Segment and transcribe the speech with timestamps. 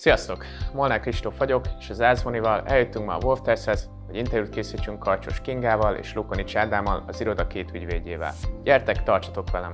[0.00, 0.44] Sziasztok!
[0.72, 5.94] Molnár Kristóf vagyok, és az Ázmonival eljöttünk ma a Wolftesthez, hogy interjút készítsünk Karcsos Kingával
[5.94, 8.34] és Lukoni Csádámmal, az iroda két ügyvédjével.
[8.62, 9.72] Gyertek, tartsatok velem!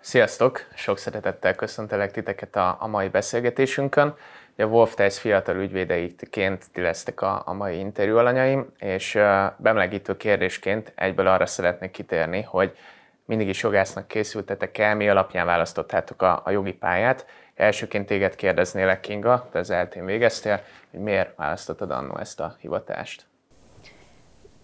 [0.00, 0.66] Sziasztok!
[0.74, 4.14] Sok szeretettel köszöntelek titeket a, a mai beszélgetésünkön.
[4.56, 9.22] A Wolftest fiatal ügyvédeiként ti lesztek a, a mai interjú alanyaim, és uh,
[9.56, 12.76] bemelegítő kérdésként egyből arra szeretnék kitérni, hogy
[13.24, 17.26] mindig is jogásznak készültetek el, mi alapján választottátok a, a jogi pályát.
[17.54, 20.60] Elsőként téged kérdeznélek, Kinga, te az eltén végeztél,
[20.90, 23.26] hogy miért választottad annó ezt a hivatást?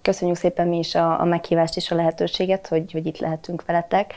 [0.03, 4.15] Köszönjük szépen mi is a, a meghívást és a lehetőséget, hogy, hogy itt lehetünk veletek.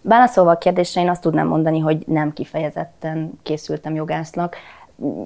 [0.00, 4.56] Válaszolva a kérdésre, én azt tudnám mondani, hogy nem kifejezetten készültem jogásznak.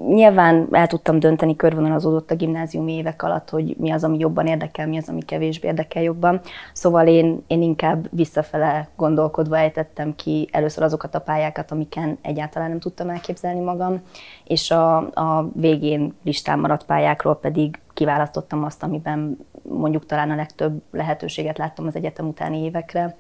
[0.09, 4.87] Nyilván el tudtam dönteni, körvonalazódott a gimnáziumi évek alatt, hogy mi az, ami jobban érdekel,
[4.87, 6.41] mi az, ami kevésbé érdekel jobban.
[6.73, 12.79] Szóval én, én inkább visszafele gondolkodva ejtettem ki először azokat a pályákat, amiken egyáltalán nem
[12.79, 14.01] tudtam elképzelni magam,
[14.45, 20.83] és a, a végén listán maradt pályákról pedig kiválasztottam azt, amiben mondjuk talán a legtöbb
[20.91, 23.17] lehetőséget láttam az egyetem utáni évekre.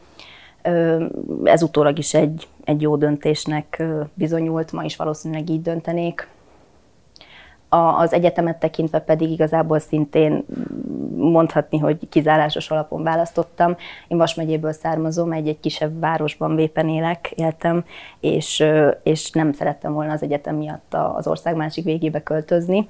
[1.45, 3.83] Ez utólag is egy, egy jó döntésnek
[4.15, 6.29] bizonyult, ma is valószínűleg így döntenék
[7.69, 10.45] az egyetemet tekintve pedig igazából szintén
[11.17, 13.77] mondhatni, hogy kizárásos alapon választottam.
[14.09, 17.85] Én Vas megyéből származom, egy, egy kisebb városban Vépen élek, éltem,
[18.21, 18.65] és,
[19.03, 22.89] és nem szerettem volna az egyetem miatt az ország másik végébe költözni.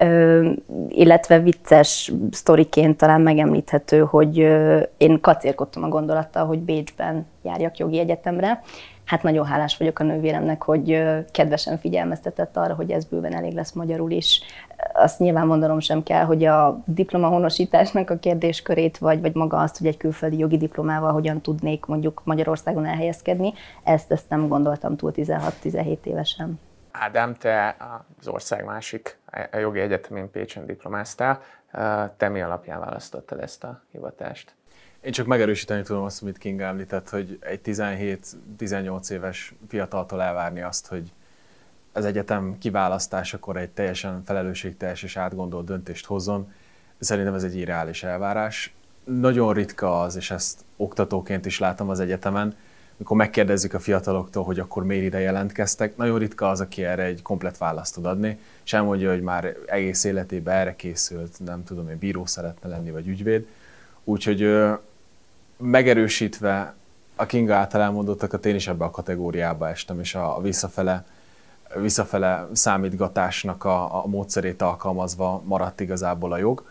[0.00, 0.50] Ö,
[0.88, 7.98] illetve vicces sztoriként talán megemlíthető, hogy ö, én kacérkodtam a gondolattal, hogy Bécsben járjak jogi
[7.98, 8.62] egyetemre,
[9.08, 13.72] hát nagyon hálás vagyok a nővéremnek, hogy kedvesen figyelmeztetett arra, hogy ez bőven elég lesz
[13.72, 14.40] magyarul is.
[14.92, 19.86] Azt nyilván mondanom sem kell, hogy a diplomahonosításnak a kérdéskörét, vagy, vagy maga azt, hogy
[19.86, 23.52] egy külföldi jogi diplomával hogyan tudnék mondjuk Magyarországon elhelyezkedni,
[23.84, 26.60] ezt, ezt nem gondoltam túl 16-17 évesen.
[26.90, 27.76] Ádám, te
[28.18, 29.18] az ország másik
[29.52, 31.40] jogi egyetemén Pécsen diplomáztál.
[32.16, 34.57] Te mi alapján választottad ezt a hivatást?
[35.00, 40.86] Én csak megerősíteni tudom azt, amit King említett, hogy egy 17-18 éves fiataltól elvárni azt,
[40.86, 41.12] hogy
[41.92, 46.52] az egyetem kiválasztásakor egy teljesen felelősségteljes és átgondolt döntést hozzon,
[46.98, 48.74] szerintem ez egy irreális elvárás.
[49.04, 52.56] Nagyon ritka az, és ezt oktatóként is látom az egyetemen,
[52.96, 57.22] mikor megkérdezzük a fiataloktól, hogy akkor miért ide jelentkeztek, nagyon ritka az, aki erre egy
[57.22, 61.96] komplet választ tud adni, és elmondja, hogy már egész életében erre készült, nem tudom, hogy
[61.96, 63.46] bíró szeretne lenni, vagy ügyvéd.
[64.04, 64.42] Úgyhogy
[65.58, 66.74] megerősítve
[67.16, 71.04] a Kinga által elmondottakat, én is ebbe a kategóriába estem, és a, visszafele,
[71.76, 76.64] visszafele számítgatásnak a, a módszerét alkalmazva maradt igazából a jog.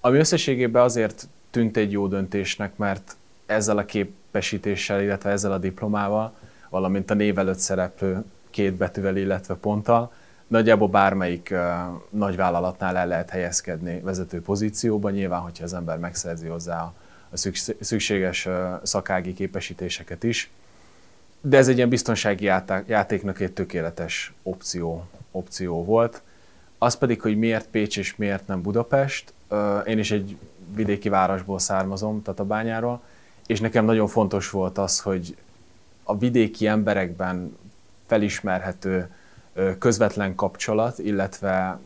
[0.00, 3.16] Ami összességében azért tűnt egy jó döntésnek, mert
[3.46, 6.32] ezzel a képesítéssel, illetve ezzel a diplomával,
[6.68, 10.12] valamint a név előtt szereplő két betűvel, illetve ponttal,
[10.46, 11.58] nagyjából bármelyik uh,
[12.10, 16.92] nagyvállalatnál el lehet helyezkedni vezető pozícióban, nyilván, hogyha az ember megszerzi hozzá a
[17.32, 17.36] a
[17.80, 18.48] szükséges
[18.82, 20.50] szakági képesítéseket is.
[21.40, 22.44] De ez egy ilyen biztonsági
[22.86, 26.22] játéknak egy tökéletes opció, opció volt.
[26.78, 29.32] Az pedig, hogy miért Pécs és miért nem Budapest.
[29.86, 30.36] Én is egy
[30.74, 33.02] vidéki városból származom, Tatabányáról,
[33.46, 35.36] és nekem nagyon fontos volt az, hogy
[36.02, 37.56] a vidéki emberekben
[38.06, 39.10] felismerhető
[39.78, 41.78] közvetlen kapcsolat, illetve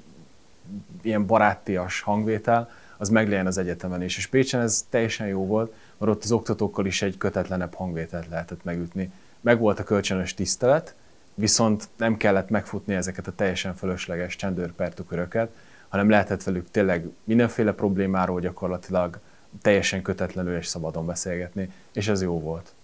[1.02, 4.16] ilyen barátias hangvétel, az meglegyen az egyetemen is.
[4.16, 8.64] És Pécsen ez teljesen jó volt, mert ott az oktatókkal is egy kötetlenebb hangvételt lehetett
[8.64, 9.10] megütni.
[9.40, 10.94] Meg volt a kölcsönös tisztelet,
[11.34, 15.50] viszont nem kellett megfutni ezeket a teljesen fölösleges csendőrpertuköröket,
[15.88, 19.18] hanem lehetett velük tényleg mindenféle problémáról gyakorlatilag
[19.62, 22.74] teljesen kötetlenül és szabadon beszélgetni, és ez jó volt.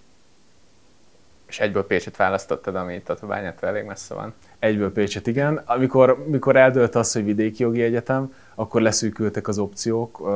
[1.52, 4.34] És egyből Pécset választottad, ami itt a bányától elég messze van.
[4.58, 5.62] Egyből Pécset, igen.
[5.64, 10.32] Amikor, amikor eldőlt az, hogy vidéki jogi egyetem, akkor leszűkültek az opciók.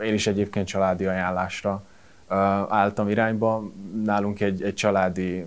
[0.00, 1.82] Én is egyébként családi ajánlásra
[2.68, 3.70] álltam irányba.
[4.04, 5.44] Nálunk egy, egy családi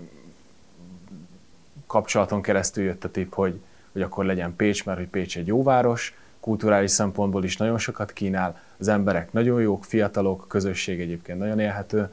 [1.86, 3.60] kapcsolaton keresztül jött a tipp, hogy,
[3.92, 8.12] hogy akkor legyen Pécs, mert hogy Pécs egy jó város, kulturális szempontból is nagyon sokat
[8.12, 12.08] kínál, az emberek nagyon jók, fiatalok, a közösség egyébként nagyon élhető,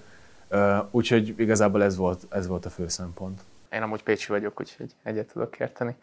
[0.92, 3.42] úgyhogy igazából ez volt, ez volt a fő szempont.
[3.72, 5.96] Én amúgy Pécsi vagyok, úgyhogy egyet tudok érteni.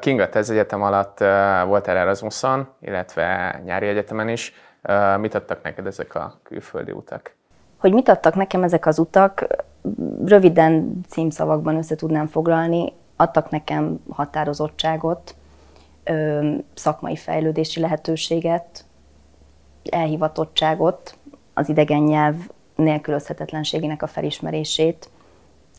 [0.00, 1.18] Kinga, te az egyetem alatt
[1.66, 4.54] voltál Erasmuson, illetve nyári egyetemen is.
[5.18, 7.34] Mit adtak neked ezek a külföldi utak?
[7.78, 9.46] Hogy mit adtak nekem ezek az utak,
[10.24, 12.92] röviden címszavakban össze tudnám foglalni.
[13.16, 15.34] Adtak nekem határozottságot,
[16.74, 18.84] szakmai fejlődési lehetőséget,
[19.90, 21.14] elhivatottságot,
[21.60, 22.34] az idegen nyelv
[22.76, 25.10] nélkülözhetetlenségének a felismerését,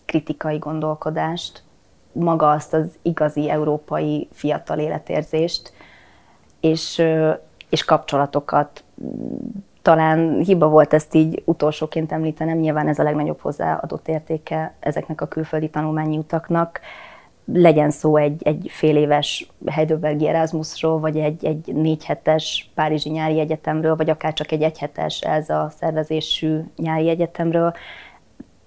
[0.06, 1.63] kritikai gondolkodást,
[2.12, 5.74] maga azt az igazi európai fiatal életérzést,
[6.60, 7.04] és,
[7.69, 8.83] és kapcsolatokat.
[9.81, 15.27] Talán hiba volt ezt így utolsóként említenem, nyilván ez a legnagyobb hozzáadott értéke ezeknek a
[15.27, 16.80] külföldi tanulmányi utaknak.
[17.53, 23.39] Legyen szó egy, egy fél éves Heidelbergi Erasmusról, vagy egy, egy négy hetes Párizsi nyári
[23.39, 27.74] egyetemről, vagy akár csak egy egyhetes ez a szervezésű nyári egyetemről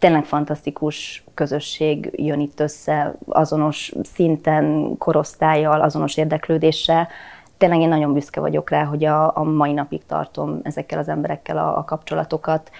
[0.05, 7.09] tényleg fantasztikus közösség jön itt össze, azonos szinten, korosztályjal, azonos érdeklődéssel.
[7.57, 11.59] Tényleg én nagyon büszke vagyok rá, hogy a, a mai napig tartom ezekkel az emberekkel
[11.59, 12.71] a, a kapcsolatokat.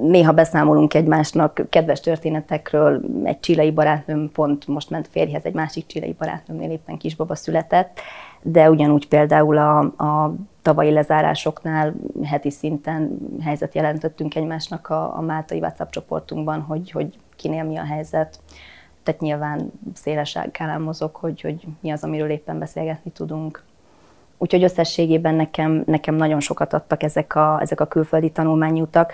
[0.00, 3.00] Néha beszámolunk egymásnak kedves történetekről.
[3.24, 8.00] Egy csilei barátnőm pont most ment férjhez, egy másik csilei barátnőmnél éppen kisbaba született,
[8.42, 15.58] de ugyanúgy például a, a tavalyi lezárásoknál heti szinten helyzet jelentettünk egymásnak a, a Máltai
[15.58, 18.38] WhatsApp csoportunkban, hogy, hogy kinél mi a helyzet.
[19.02, 20.38] Tehát nyilván széles
[20.78, 23.64] mozog, hogy, hogy mi az, amiről éppen beszélgetni tudunk.
[24.38, 29.12] Úgyhogy összességében nekem, nekem nagyon sokat adtak ezek a, ezek a külföldi tanulmányi utak.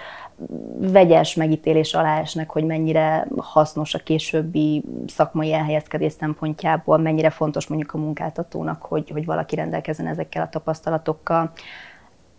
[0.78, 7.92] Vegyes megítélés alá esnek, hogy mennyire hasznos a későbbi szakmai elhelyezkedés szempontjából, mennyire fontos mondjuk
[7.92, 11.50] a munkáltatónak, hogy, hogy valaki rendelkezzen ezekkel a tapasztalatokkal.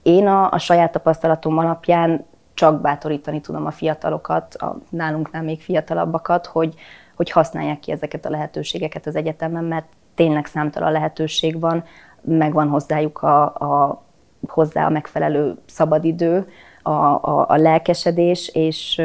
[0.03, 6.45] Én a, a saját tapasztalatom alapján csak bátorítani tudom a fiatalokat, a nálunknál még fiatalabbakat,
[6.45, 6.73] hogy,
[7.15, 9.85] hogy használják ki ezeket a lehetőségeket az egyetemen, mert
[10.15, 11.83] tényleg számtalan lehetőség van,
[12.21, 14.03] megvan hozzájuk a, a,
[14.47, 16.47] hozzá a megfelelő szabadidő,
[16.83, 19.01] a, a, a lelkesedés, és,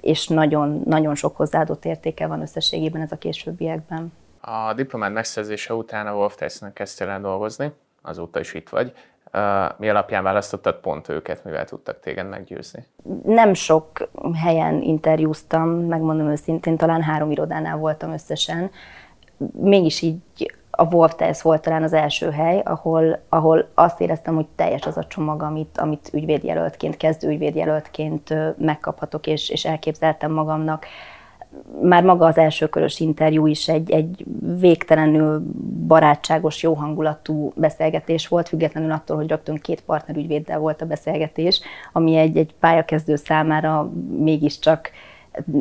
[0.00, 4.12] és nagyon, nagyon sok hozzáadott értéke van összességében ez a későbbiekben.
[4.40, 7.72] A diplomád megszerzése után a Wolf Tyson kezdtél el dolgozni,
[8.02, 8.92] azóta is itt vagy.
[9.76, 12.86] Mi alapján választottad pont őket, mivel tudtak téged meggyőzni?
[13.24, 14.08] Nem sok
[14.42, 18.70] helyen interjúztam, megmondom őszintén, talán három irodánál voltam összesen.
[19.52, 20.20] Mégis így
[20.74, 24.96] a Wolf Test volt talán az első hely, ahol, ahol azt éreztem, hogy teljes az
[24.96, 30.86] a csomag, amit, amit ügyvédjelöltként, kezdő ügyvédjelöltként megkaphatok, és, és elképzeltem magamnak.
[31.82, 34.24] Már maga az első körös interjú is egy, egy
[34.58, 35.42] végtelenül
[35.86, 41.60] barátságos, jó hangulatú beszélgetés volt, függetlenül attól, hogy rögtön két partner ügyvéddel volt a beszélgetés,
[41.92, 44.90] ami egy, egy pályakezdő számára mégiscsak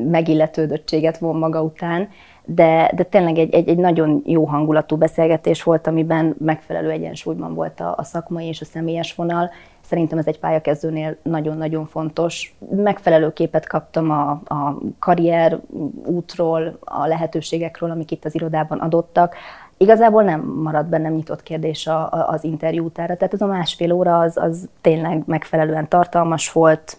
[0.10, 2.10] megilletődöttséget von maga után
[2.46, 7.80] de, de tényleg egy, egy, egy nagyon jó hangulatú beszélgetés volt, amiben megfelelő egyensúlyban volt
[7.80, 9.50] a, a szakmai és a személyes vonal.
[9.82, 12.56] Szerintem ez egy pályakezdőnél nagyon-nagyon fontos.
[12.76, 15.60] Megfelelő képet kaptam a, a karrier
[16.06, 19.36] útról, a lehetőségekről, amik itt az irodában adottak.
[19.78, 23.92] Igazából nem maradt bennem nyitott kérdés a, a, az interjú utára, tehát ez a másfél
[23.92, 26.98] óra az, az tényleg megfelelően tartalmas volt,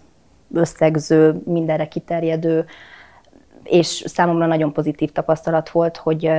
[0.54, 2.64] összegző, mindenre kiterjedő,
[3.64, 6.30] és számomra nagyon pozitív tapasztalat volt, hogy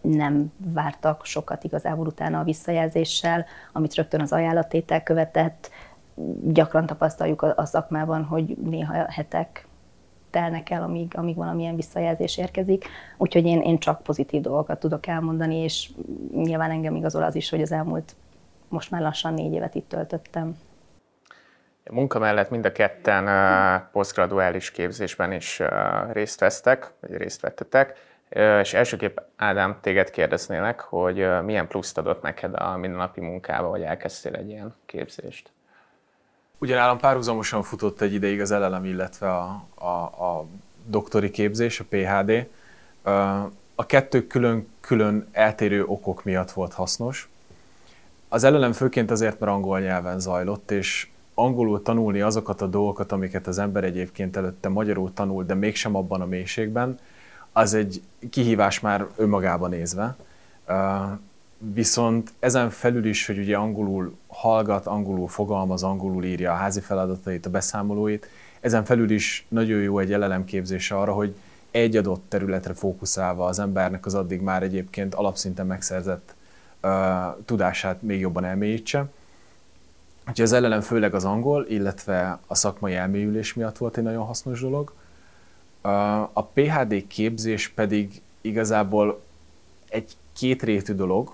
[0.00, 5.70] nem vártak sokat igazából utána a visszajelzéssel, amit rögtön az ajánlatétel követett.
[6.44, 9.66] Gyakran tapasztaljuk a szakmában, hogy néha hetek
[10.30, 12.84] telnek el, amíg, amíg valamilyen visszajelzés érkezik.
[13.18, 15.90] Úgyhogy én, én csak pozitív dolgokat tudok elmondani, és
[16.34, 18.14] nyilván engem igazol az is, hogy az elmúlt
[18.68, 20.56] most már lassan négy évet itt töltöttem.
[21.90, 25.62] Munka mellett mind a ketten uh, posztgraduális képzésben is
[26.12, 27.96] részt vesztek, vagy részt vettetek,
[28.30, 33.82] uh, és elsőképp Ádám, téged kérdeznélek, hogy milyen pluszt adott neked a mindennapi munkába, hogy
[33.82, 35.50] elkezdtél egy ilyen képzést?
[36.62, 40.46] Ugyanállom párhuzamosan futott egy ideig az LLM, illetve a, a, a
[40.86, 42.48] doktori képzés, a PHD.
[43.74, 47.28] A kettő külön-külön eltérő okok miatt volt hasznos.
[48.28, 53.46] Az LLM főként azért, mert angol nyelven zajlott, és angolul tanulni azokat a dolgokat, amiket
[53.46, 56.98] az ember egyébként előtte magyarul tanul, de mégsem abban a mélységben,
[57.52, 60.16] az egy kihívás már önmagában nézve.
[61.58, 67.46] Viszont ezen felül is, hogy ugye angolul hallgat, angolul fogalmaz, angolul írja a házi feladatait,
[67.46, 68.28] a beszámolóit,
[68.60, 71.34] ezen felül is nagyon jó egy elelemképzés arra, hogy
[71.70, 76.34] egy adott területre fókuszálva az embernek az addig már egyébként alapszinten megszerzett
[76.82, 76.90] uh,
[77.44, 79.06] tudását még jobban elmélyítse.
[80.28, 84.60] Úgyhogy az ellenem főleg az angol, illetve a szakmai elmélyülés miatt volt egy nagyon hasznos
[84.60, 84.92] dolog.
[86.32, 89.22] A PHD képzés pedig igazából
[89.88, 91.32] egy kétrétű dolog.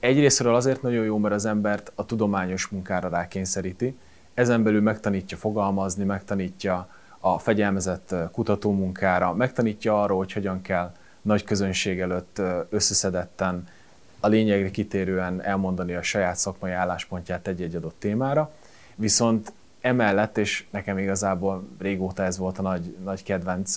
[0.00, 3.96] Egyrésztről azért nagyon jó, mert az embert a tudományos munkára rákényszeríti.
[4.34, 6.88] Ezen belül megtanítja fogalmazni, megtanítja
[7.20, 13.68] a fegyelmezett kutatómunkára, megtanítja arról, hogy hogyan kell nagy közönség előtt összeszedetten
[14.24, 18.52] a lényegre kitérően elmondani a saját szakmai álláspontját egy-egy adott témára,
[18.94, 23.76] viszont emellett, és nekem igazából régóta ez volt a nagy, nagy kedvenc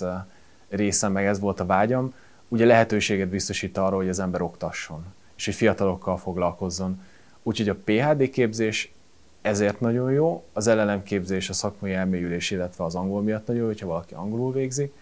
[0.68, 2.14] részem, meg ez volt a vágyam,
[2.48, 5.04] ugye lehetőséget biztosít arra, hogy az ember oktasson,
[5.36, 7.00] és hogy fiatalokkal foglalkozzon.
[7.42, 8.92] Úgyhogy a PHD képzés
[9.42, 13.68] ezért nagyon jó, az LLM képzés, a szakmai elmélyülés, illetve az angol miatt nagyon jó,
[13.68, 14.92] hogyha valaki angolul végzi,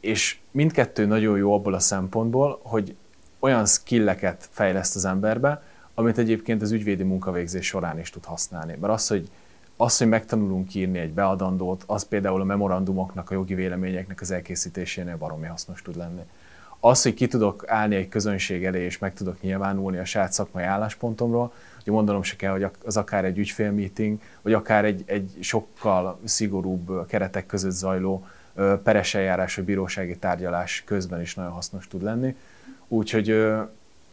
[0.00, 2.96] és mindkettő nagyon jó abból a szempontból, hogy
[3.44, 5.62] olyan skilleket fejleszt az emberbe,
[5.94, 8.76] amit egyébként az ügyvédi munkavégzés során is tud használni.
[8.80, 9.30] Mert az, hogy,
[9.76, 15.16] az, hogy megtanulunk írni egy beadandót, az például a memorandumoknak, a jogi véleményeknek az elkészítésénél
[15.16, 16.22] baromi hasznos tud lenni.
[16.80, 20.64] Az, hogy ki tudok állni egy közönség elé, és meg tudok nyilvánulni a saját szakmai
[20.64, 21.52] álláspontomról,
[21.84, 27.06] hogy mondanom se kell, hogy az akár egy ügyfélmeeting, vagy akár egy, egy sokkal szigorúbb
[27.06, 28.26] keretek között zajló
[28.82, 32.36] peres eljárás vagy bírósági tárgyalás közben is nagyon hasznos tud lenni.
[32.94, 33.30] Úgyhogy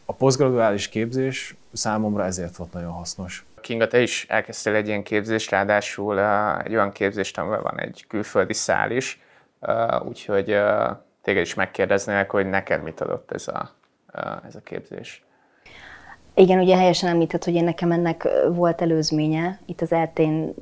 [0.05, 3.45] a posztgraduális képzés számomra ezért volt nagyon hasznos.
[3.61, 6.19] Kinga, te is elkezdtél egy ilyen képzést, ráadásul
[6.63, 9.21] egy olyan képzést, amiben van egy külföldi szál is,
[10.07, 10.57] úgyhogy
[11.21, 13.71] téged is megkérdeznélek, hogy neked mit adott ez a,
[14.47, 15.23] ez a képzés.
[16.33, 19.59] Igen, ugye helyesen említett, hogy én nekem ennek volt előzménye.
[19.65, 20.53] Itt az eltén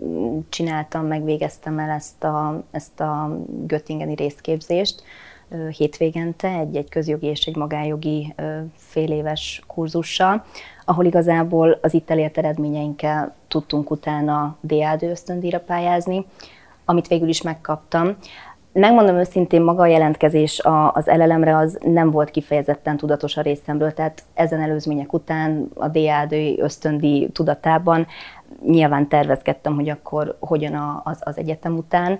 [0.50, 5.04] csináltam, megvégeztem el ezt a, ezt a Göttingeni résztképzést
[5.78, 8.36] hétvégente, egy, egy közjogi és egy magájogi
[8.76, 10.46] fél éves kurzussal,
[10.86, 16.26] ahol igazából az itt elért eredményeinkkel tudtunk utána DAD ösztöndíjra pályázni,
[16.86, 18.18] amit végül is megkaptam.
[18.74, 20.62] Megmondom őszintén, maga a jelentkezés
[20.94, 26.34] az LLM-re az nem volt kifejezetten tudatos a részemről, tehát ezen előzmények után a DAD
[26.58, 28.08] ösztöndi tudatában
[28.66, 32.18] nyilván tervezkedtem, hogy akkor hogyan az, az egyetem után.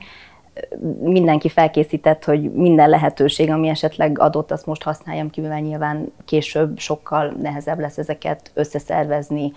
[1.00, 6.78] Mindenki felkészített, hogy minden lehetőség, ami esetleg adott, azt most használjam ki, mivel nyilván később
[6.78, 9.52] sokkal nehezebb lesz ezeket összeszervezni,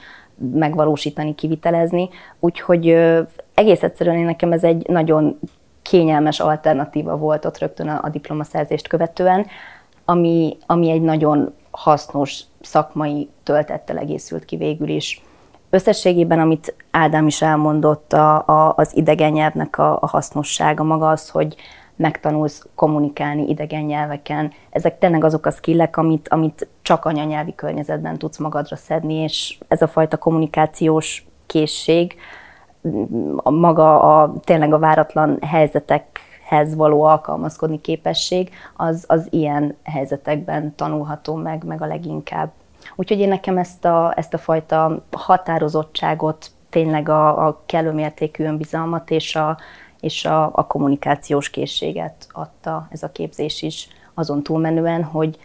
[0.53, 2.09] megvalósítani, kivitelezni.
[2.41, 2.89] Úgyhogy
[3.55, 5.39] egész egyszerűen nekem ez egy nagyon
[5.83, 9.47] kényelmes alternatíva volt ott rögtön a, a diplomaszerzést követően,
[10.05, 15.23] ami, ami egy nagyon hasznos szakmai töltettel egészült ki végül is.
[15.75, 21.29] Összességében, amit Ádám is elmondott, a, a, az idegen nyelvnek a, a hasznossága maga az,
[21.29, 21.57] hogy
[21.97, 24.53] megtanulsz kommunikálni idegen nyelveken.
[24.71, 29.83] Ezek tényleg azok a skillek, amit, amit csak anyanyelvi környezetben tudsz magadra szedni, és ez
[29.83, 32.15] a fajta kommunikációs készség,
[33.37, 41.35] a maga a, tényleg a váratlan helyzetekhez való alkalmazkodni képesség, az, az ilyen helyzetekben tanulható
[41.35, 42.51] meg, meg a leginkább.
[42.97, 49.11] Úgyhogy én nekem ezt a, ezt a fajta határozottságot, tényleg a, a kellő mértékű önbizalmat
[49.11, 49.59] és a,
[50.01, 55.39] és a, a kommunikációs készséget adta ez a képzés is, azon túlmenően, hogy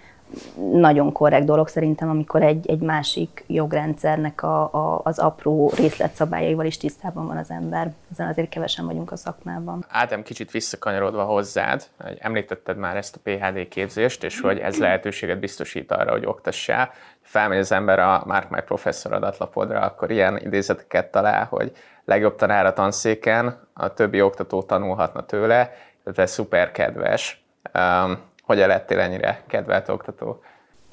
[0.72, 6.78] nagyon korrekt dolog szerintem, amikor egy, egy másik jogrendszernek a, a, az apró részletszabályaival is
[6.78, 7.94] tisztában van az ember.
[8.12, 9.86] Ezen azért kevesen vagyunk a szakmában.
[9.90, 15.40] Ádám, kicsit visszakanyarodva hozzád, hogy említetted már ezt a PHD képzést, és hogy ez lehetőséget
[15.40, 16.92] biztosít arra, hogy oktassál.
[17.28, 21.72] Felmegy az ember a Mark My Professor adatlapodra, akkor ilyen idézeteket talál, hogy
[22.06, 25.74] legjobb tanár a tanszéken, a többi oktató tanulhatna tőle,
[26.16, 27.44] ez szuper kedves.
[27.74, 30.42] Um, hogyan lettél ennyire kedvelt oktató?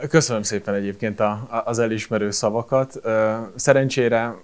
[0.09, 3.01] Köszönöm szépen egyébként a, az elismerő szavakat.
[3.55, 4.35] Szerencsére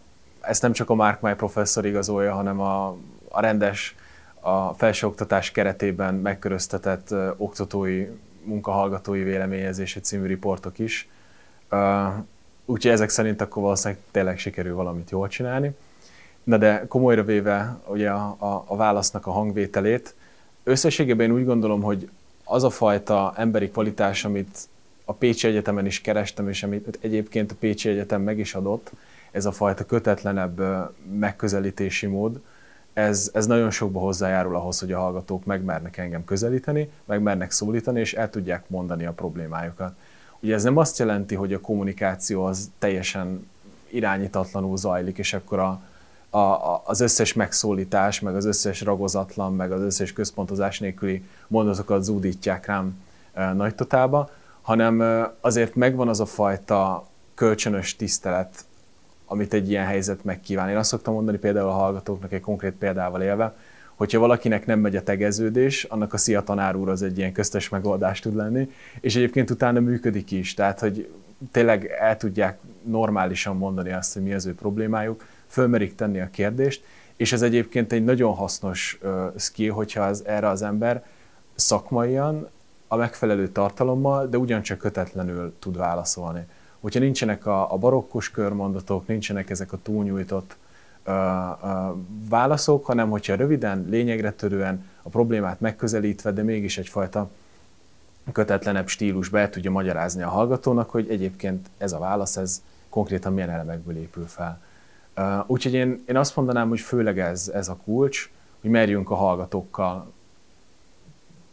[0.41, 2.97] ezt nem csak a Mark My professzor igazolja, hanem a,
[3.29, 3.95] a rendes,
[4.41, 8.07] a felsőoktatás keretében megköröztetett oktatói,
[8.45, 11.09] munkahallgatói véleményezési című riportok is.
[12.65, 15.77] Úgyhogy ezek szerint akkor valószínűleg tényleg sikerül valamit jól csinálni.
[16.43, 20.15] Na de komolyra véve ugye a, a, a válasznak a hangvételét,
[20.63, 22.11] összességében én úgy gondolom, hogy
[22.45, 24.59] az a fajta emberi kvalitás, amit
[25.05, 28.91] a Pécsi Egyetemen is kerestem, és amit egyébként a Pécsi Egyetem meg is adott,
[29.31, 30.63] ez a fajta kötetlenebb
[31.19, 32.41] megközelítési mód,
[32.93, 38.15] ez, ez nagyon sokba hozzájárul ahhoz, hogy a hallgatók megmernek engem közelíteni, megmernek szólítani, és
[38.15, 39.93] el tudják mondani a problémájukat.
[40.43, 43.49] Ugye ez nem azt jelenti, hogy a kommunikáció az teljesen
[43.89, 45.81] irányítatlanul zajlik, és akkor a,
[46.39, 52.67] a, az összes megszólítás, meg az összes ragozatlan, meg az összes központozás nélküli mondatokat zúdítják
[52.67, 53.03] rám
[53.55, 54.31] nagy totálba,
[54.63, 58.65] hanem azért megvan az a fajta kölcsönös tisztelet,
[59.27, 60.69] amit egy ilyen helyzet megkíván.
[60.69, 63.55] Én azt szoktam mondani például a hallgatóknak egy konkrét példával élve,
[64.01, 67.69] hogyha valakinek nem megy a tegeződés, annak a szia tanár úr az egy ilyen köztes
[67.69, 71.11] megoldás tud lenni, és egyébként utána működik is, tehát hogy
[71.53, 76.85] tényleg el tudják normálisan mondani azt, hogy mi az ő problémájuk, fölmerik tenni a kérdést,
[77.17, 81.05] és ez egyébként egy nagyon hasznos uh, skill, hogyha az, erre az ember
[81.55, 82.49] szakmaian,
[82.89, 86.47] a megfelelő tartalommal, de ugyancsak kötetlenül tud válaszolni.
[86.81, 90.57] Hogyha nincsenek a, a barokkos körmondatok, nincsenek ezek a túlnyújtott
[92.29, 97.31] válaszok, hanem hogyha röviden, lényegre törően a problémát megközelítve, de mégis egyfajta
[98.33, 103.51] kötetlenebb stílusba el tudja magyarázni a hallgatónak, hogy egyébként ez a válasz, ez konkrétan milyen
[103.51, 104.61] elemekből épül fel.
[105.47, 108.31] Úgyhogy én, én azt mondanám, hogy főleg ez, ez a kulcs,
[108.61, 110.13] hogy merjünk a hallgatókkal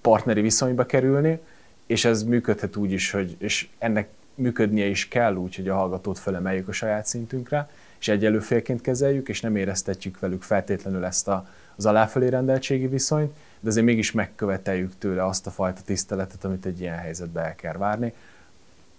[0.02, 1.40] partneri viszonyba kerülni,
[1.86, 6.20] és ez működhet úgy is, hogy, és ennek működnie is kell úgy, hogy a hallgatót
[6.20, 11.48] felemeljük a saját szintünkre, és egyelő félként kezeljük, és nem éreztetjük velük feltétlenül ezt a,
[11.76, 16.80] az aláfelé rendeltségi viszonyt, de azért mégis megköveteljük tőle azt a fajta tiszteletet, amit egy
[16.80, 18.14] ilyen helyzetben el kell várni.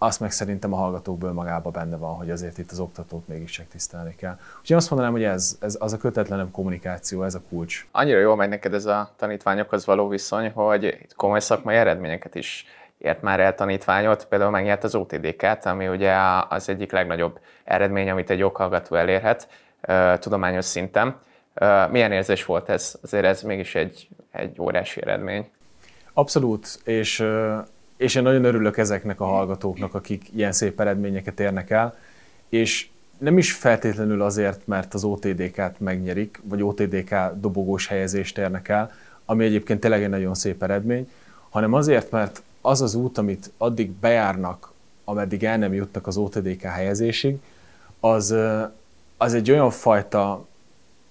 [0.01, 4.15] Azt meg szerintem a hallgatókból magában benne van, hogy azért itt az oktatót mégiscsak tisztelni
[4.15, 4.39] kell.
[4.61, 7.87] Úgyhogy azt mondanám, hogy ez, ez az a kötetlenebb kommunikáció, ez a kulcs.
[7.91, 12.67] Annyira jól megy neked ez a tanítványokhoz való viszony, hogy komoly szakmai eredményeket is
[12.99, 16.15] ért már el tanítványot, például megnyert az OTDK-t, ami ugye
[16.49, 19.49] az egyik legnagyobb eredmény, amit egy joghallgató elérhet
[20.19, 21.17] tudományos szinten.
[21.91, 22.95] Milyen érzés volt ez?
[23.03, 25.51] Azért ez mégis egy, egy órási eredmény.
[26.13, 27.25] Abszolút, és,
[27.97, 31.97] és én nagyon örülök ezeknek a hallgatóknak, akik ilyen szép eredményeket érnek el,
[32.49, 32.89] és
[33.19, 38.93] nem is feltétlenül azért, mert az OTDK-t megnyerik, vagy OTDK dobogós helyezést érnek el,
[39.25, 41.11] ami egyébként tényleg egy nagyon szép eredmény,
[41.51, 44.73] hanem azért, mert az az út, amit addig bejárnak,
[45.05, 47.39] ameddig el nem jutnak az OTDK helyezésig,
[48.01, 48.35] az,
[49.17, 50.47] az egy olyan fajta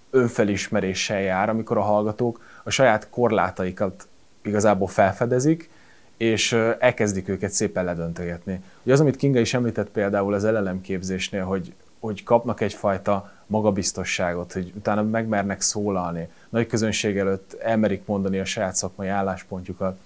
[0.09, 4.07] önfelismeréssel jár, amikor a hallgatók a saját korlátaikat
[4.41, 5.69] igazából felfedezik,
[6.17, 8.61] és elkezdik őket szépen ledöntögetni.
[8.83, 14.53] Ugye az, amit Kinga is említett például az LLM képzésnél, hogy, hogy kapnak egyfajta magabiztosságot,
[14.53, 19.97] hogy utána megmernek szólalni, nagy közönség előtt elmerik mondani a saját szakmai álláspontjukat,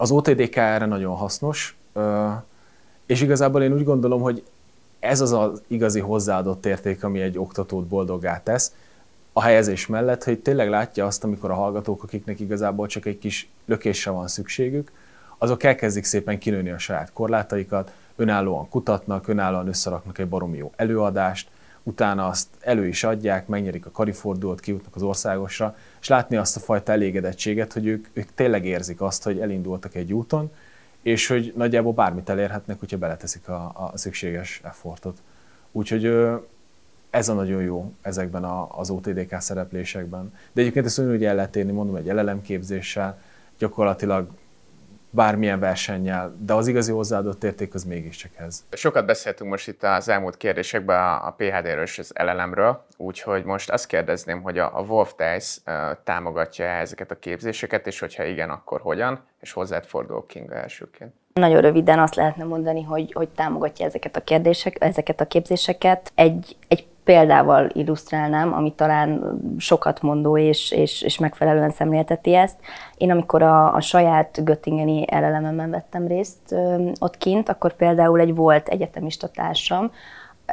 [0.00, 1.76] az OTDK erre nagyon hasznos,
[3.06, 4.44] és igazából én úgy gondolom, hogy
[4.98, 8.72] ez az az igazi hozzáadott érték, ami egy oktatót boldoggá tesz,
[9.32, 13.48] a helyezés mellett, hogy tényleg látja azt, amikor a hallgatók, akiknek igazából csak egy kis
[13.64, 14.92] lökésre van szükségük,
[15.38, 21.48] azok elkezdik szépen kinőni a saját korlátaikat, önállóan kutatnak, önállóan összeraknak egy baromi jó előadást,
[21.88, 26.60] utána azt elő is adják, megnyerik a karifordulót, kijutnak az országosra, és látni azt a
[26.60, 30.50] fajta elégedettséget, hogy ők, ők tényleg érzik azt, hogy elindultak egy úton,
[31.02, 35.18] és hogy nagyjából bármit elérhetnek, hogyha beleteszik a, a szükséges effortot.
[35.72, 36.04] Úgyhogy
[37.10, 40.32] ez a nagyon jó ezekben a, az OTDK szereplésekben.
[40.52, 43.18] De egyébként ezt ugyanúgy el lehet érni, mondom, egy LLM képzéssel,
[43.58, 44.28] gyakorlatilag
[45.10, 48.64] bármilyen versennyel, de az igazi hozzáadott érték az mégiscsak ez.
[48.70, 53.86] Sokat beszéltünk most itt az elmúlt kérdésekben a PHD-ről és az LLM-ről, úgyhogy most azt
[53.86, 55.60] kérdezném, hogy a, Wolf Dice
[56.04, 61.12] támogatja ezeket a képzéseket, és hogyha igen, akkor hogyan, és hozzád fordulok Kinga elsőként.
[61.32, 66.12] Nagyon röviden azt lehetne mondani, hogy, hogy támogatja ezeket a kérdések, ezeket a képzéseket.
[66.14, 72.56] Egy, egy példával illusztrálnám, ami talán sokat mondó és, és, és megfelelően szemlélteti ezt.
[72.96, 76.54] Én amikor a, a saját Göttingeni LLM-en vettem részt
[76.98, 79.90] ott kint, akkor például egy volt egyetemista társam,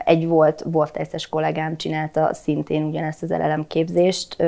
[0.04, 0.92] egy volt Wolf
[1.30, 4.44] kollégám csinálta szintén ugyanezt az LLM képzést,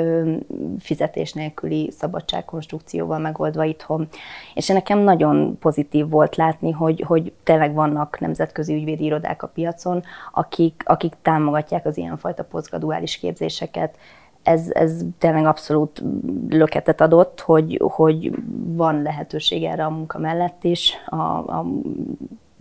[0.78, 4.08] fizetés nélküli szabadságkonstrukcióval megoldva itthon.
[4.54, 10.02] És nekem nagyon pozitív volt látni, hogy, hogy tényleg vannak nemzetközi ügyvédi irodák a piacon,
[10.32, 13.96] akik, akik támogatják az ilyenfajta posztgraduális képzéseket,
[14.42, 16.02] ez, ez tényleg abszolút
[16.48, 18.32] löketet adott, hogy, hogy
[18.66, 20.92] van lehetőség erre a munka mellett is.
[21.06, 21.64] A, a,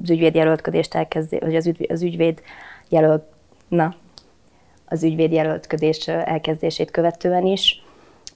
[0.02, 2.41] az ügyvéd jelöltködést elkezdé, vagy az, ügyvéd, az ügyvéd
[2.89, 3.23] jelölt,
[3.67, 3.95] na,
[4.86, 7.84] az ügyvéd jelöltködés elkezdését követően is.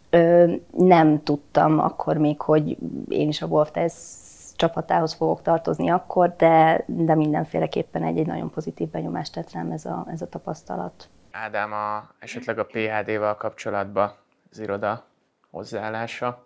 [0.10, 2.78] Ö, nem tudtam akkor még, hogy
[3.10, 4.20] én is a Wolftesz
[4.56, 9.86] csapatához fogok tartozni akkor, de, de mindenféleképpen egy, egy nagyon pozitív benyomást tett rám ez
[9.86, 11.10] a, ez a tapasztalat.
[11.32, 14.14] Ádám, a, esetleg a PHD-val kapcsolatban
[14.52, 15.06] az iroda
[15.52, 16.46] hozzáállása?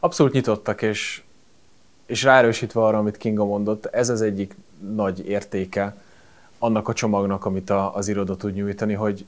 [0.00, 1.22] Abszolút nyitottak, és,
[2.06, 5.94] és ráerősítve arra, amit Kinga mondott, ez az egyik nagy értéke
[6.64, 9.26] annak a csomagnak, amit a, az iroda tud nyújtani, hogy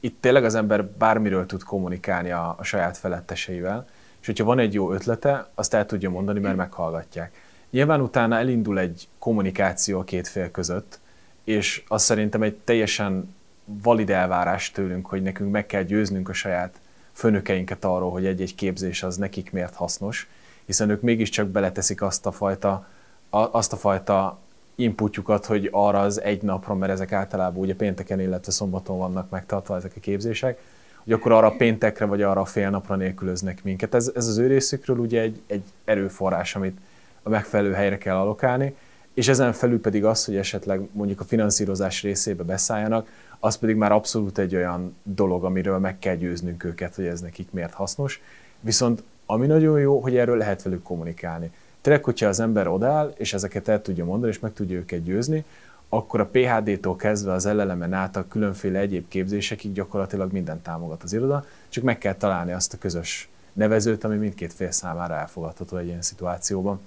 [0.00, 3.86] itt tényleg az ember bármiről tud kommunikálni a, a saját feletteseivel,
[4.20, 7.44] és hogyha van egy jó ötlete, azt el tudja mondani, mert meghallgatják.
[7.70, 10.98] Nyilván utána elindul egy kommunikáció a két fél között,
[11.44, 16.80] és az szerintem egy teljesen valid elvárás tőlünk, hogy nekünk meg kell győznünk a saját
[17.12, 20.28] főnökeinket arról, hogy egy-egy képzés az nekik miért hasznos,
[20.64, 22.86] hiszen ők mégiscsak beleteszik azt a fajta,
[23.30, 24.38] azt a fajta
[24.76, 29.76] inputjukat, hogy arra az egy napra, mert ezek általában ugye pénteken, illetve szombaton vannak megtartva
[29.76, 30.60] ezek a képzések,
[31.04, 33.94] hogy akkor arra a péntekre vagy arra a fél napra nélkülöznek minket.
[33.94, 36.78] Ez, ez az ő részükről ugye egy, egy erőforrás, amit
[37.22, 38.74] a megfelelő helyre kell alokálni,
[39.14, 43.08] és ezen felül pedig az, hogy esetleg mondjuk a finanszírozás részébe beszálljanak,
[43.38, 47.48] az pedig már abszolút egy olyan dolog, amiről meg kell győznünk őket, hogy ez nekik
[47.50, 48.20] miért hasznos.
[48.60, 51.50] Viszont ami nagyon jó, hogy erről lehet velük kommunikálni.
[51.86, 55.44] Tényleg, hogyha az ember odáll, és ezeket el tudja mondani, és meg tudja őket győzni,
[55.88, 61.12] akkor a PHD-tól kezdve az LLM-en át a különféle egyéb képzésekig gyakorlatilag minden támogat az
[61.12, 65.86] iroda, csak meg kell találni azt a közös nevezőt, ami mindkét fél számára elfogadható egy
[65.86, 66.80] ilyen szituációban.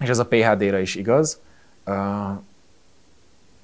[0.00, 1.40] És ez a PHD-ra is igaz.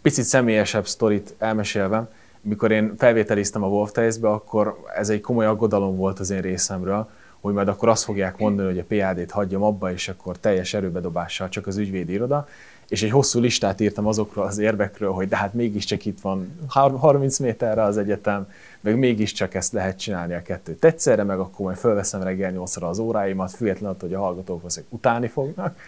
[0.03, 2.09] Picit személyesebb sztorit elmesélve,
[2.41, 7.09] mikor én felvételiztem a Wolf akkor ez egy komoly aggodalom volt az én részemről,
[7.47, 11.49] hogy majd akkor azt fogják mondani, hogy a PHD-t hagyjam abba, és akkor teljes erőbedobással
[11.49, 12.49] csak az ügyvédi iroda.
[12.89, 17.39] És egy hosszú listát írtam azokról az érvekről, hogy de hát mégiscsak itt van 30
[17.39, 18.49] méterre az egyetem,
[18.81, 22.99] meg mégiscsak ezt lehet csinálni a kettőt egyszerre, meg akkor majd fölveszem reggel 8 az
[22.99, 25.79] óráimat, függetlenül attól, hogy a hallgatók valószínűleg utáni fognak,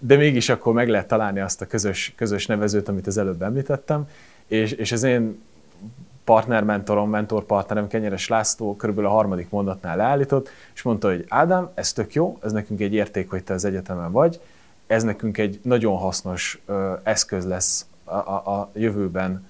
[0.00, 4.08] de mégis akkor meg lehet találni azt a közös, közös nevezőt, amit az előbb említettem,
[4.46, 5.38] és, és az én
[6.26, 11.70] partner, mentorom, mentor partnerem, Kenyeres László körülbelül a harmadik mondatnál leállított, és mondta, hogy Ádám,
[11.74, 14.40] ez tök jó, ez nekünk egy érték, hogy te az egyetemen vagy,
[14.86, 16.62] ez nekünk egy nagyon hasznos
[17.02, 19.46] eszköz lesz a, a, a jövőben,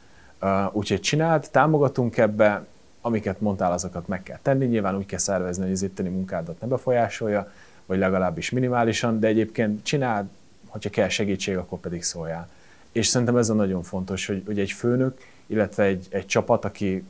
[0.73, 2.65] úgyhogy csináld, támogatunk ebbe,
[3.01, 6.67] amiket mondtál, azokat meg kell tenni, nyilván úgy kell szervezni, hogy az itteni munkádat ne
[6.67, 7.53] befolyásolja,
[7.87, 10.27] vagy legalábbis minimálisan, de egyébként csináld,
[10.67, 12.49] hogyha kell segítség, akkor pedig szóljál.
[12.93, 17.05] És szerintem ez a nagyon fontos, hogy, hogy egy főnök, illetve egy, egy csapat, aki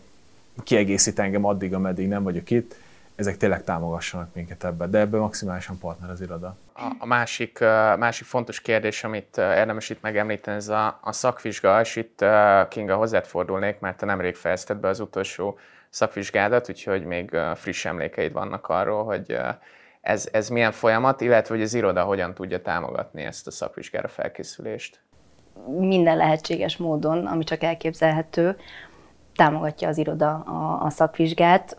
[0.62, 2.74] kiegészít engem addig, ameddig nem vagyok itt,
[3.14, 6.56] ezek tényleg támogassanak minket ebbe, de ebben maximálisan partner az iroda.
[6.74, 7.58] A, a másik,
[7.98, 12.24] másik fontos kérdés, amit érdemes itt megemlíteni, ez a, a szakvizsga, és itt
[12.68, 18.32] Kinga hozzád fordulnék, mert te nemrég fejezted be az utolsó szakvizsgádat, úgyhogy még friss emlékeid
[18.32, 19.38] vannak arról, hogy
[20.00, 25.00] ez, ez milyen folyamat, illetve hogy az iroda hogyan tudja támogatni ezt a szakvizsgára felkészülést?
[25.78, 28.56] Minden lehetséges módon, ami csak elképzelhető
[29.36, 31.78] támogatja az iroda a, a szakvizsgát,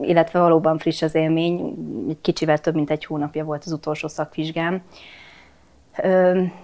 [0.00, 1.74] illetve valóban friss az élmény,
[2.08, 4.82] egy kicsivel több mint egy hónapja volt az utolsó szakvizsgám.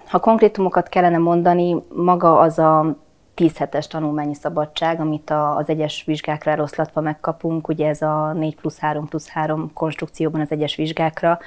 [0.07, 2.95] Ha konkrétumokat kellene mondani, maga az a
[3.33, 8.79] 10 hetes tanulmányi szabadság, amit az egyes vizsgákra eloszlatva megkapunk, ugye ez a 4 plusz
[8.79, 11.39] 3 plusz 3 konstrukcióban az egyes vizsgákra,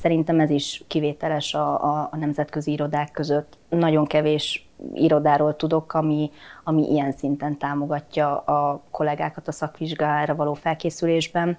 [0.00, 3.58] Szerintem ez is kivételes a, a, a nemzetközi irodák között.
[3.68, 6.30] Nagyon kevés irodáról tudok, ami,
[6.64, 11.58] ami ilyen szinten támogatja a kollégákat a szakvizsgára való felkészülésben,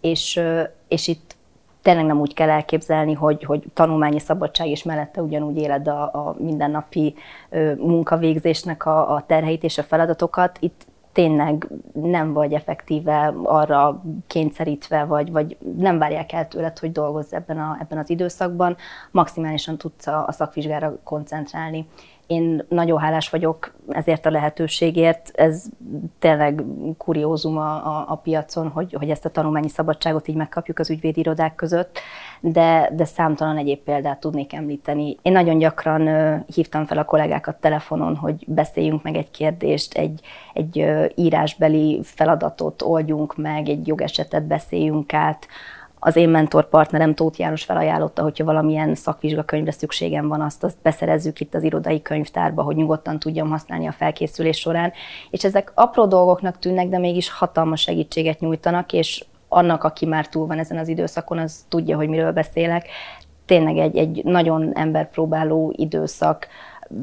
[0.00, 0.40] és,
[0.88, 1.36] és itt
[1.82, 6.36] tényleg nem úgy kell elképzelni, hogy, hogy tanulmányi szabadság és mellette ugyanúgy éled a, a
[6.38, 7.14] mindennapi
[7.76, 10.56] munkavégzésnek a, a terheit és a feladatokat.
[10.60, 17.32] Itt tényleg nem vagy effektíve arra kényszerítve, vagy, vagy nem várják el tőled, hogy dolgozz
[17.32, 18.76] ebben, a, ebben az időszakban,
[19.10, 21.86] maximálisan tudsz a, a szakvizsgára koncentrálni.
[22.26, 25.30] Én nagyon hálás vagyok ezért a lehetőségért.
[25.34, 25.64] Ez
[26.18, 26.64] tényleg
[26.98, 31.54] kuriózum a, a, a piacon, hogy, hogy ezt a tanulmányi szabadságot így megkapjuk az ügyvédirodák
[31.54, 31.98] között,
[32.40, 35.16] de, de számtalan egyéb példát tudnék említeni.
[35.22, 36.08] Én nagyon gyakran
[36.54, 40.20] hívtam fel a kollégákat telefonon, hogy beszéljünk meg egy kérdést, egy,
[40.52, 45.46] egy írásbeli feladatot oldjunk meg, egy jogesetet beszéljünk át,
[46.02, 51.54] az én mentorpartnerem Tóth János felajánlotta, hogyha valamilyen szakvizsgakönyvre szükségem van, azt, azt beszerezzük itt
[51.54, 54.92] az irodai könyvtárba, hogy nyugodtan tudjam használni a felkészülés során.
[55.30, 60.46] És ezek apró dolgoknak tűnnek, de mégis hatalmas segítséget nyújtanak, és annak, aki már túl
[60.46, 62.88] van ezen az időszakon, az tudja, hogy miről beszélek.
[63.46, 66.48] Tényleg egy, egy nagyon emberpróbáló időszak,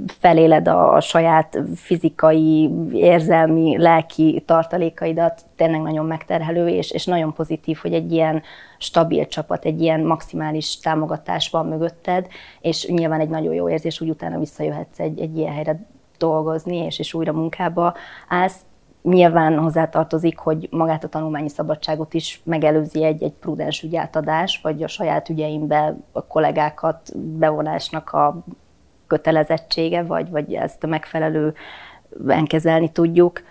[0.07, 7.93] feléled a, saját fizikai, érzelmi, lelki tartalékaidat, tényleg nagyon megterhelő, és, és nagyon pozitív, hogy
[7.93, 8.41] egy ilyen
[8.77, 12.27] stabil csapat, egy ilyen maximális támogatás van mögötted,
[12.61, 15.79] és nyilván egy nagyon jó érzés, hogy utána visszajöhetsz egy, egy ilyen helyre
[16.17, 17.93] dolgozni, és, és újra munkába
[18.27, 18.59] állsz.
[19.09, 24.87] Nyilván hozzátartozik, hogy magát a tanulmányi szabadságot is megelőzi egy, egy prudens ügyátadás, vagy a
[24.87, 28.43] saját ügyeimbe a kollégákat bevonásnak a
[29.07, 31.53] kötelezettsége, vagy, vagy ezt a megfelelő
[32.45, 33.41] kezelni tudjuk.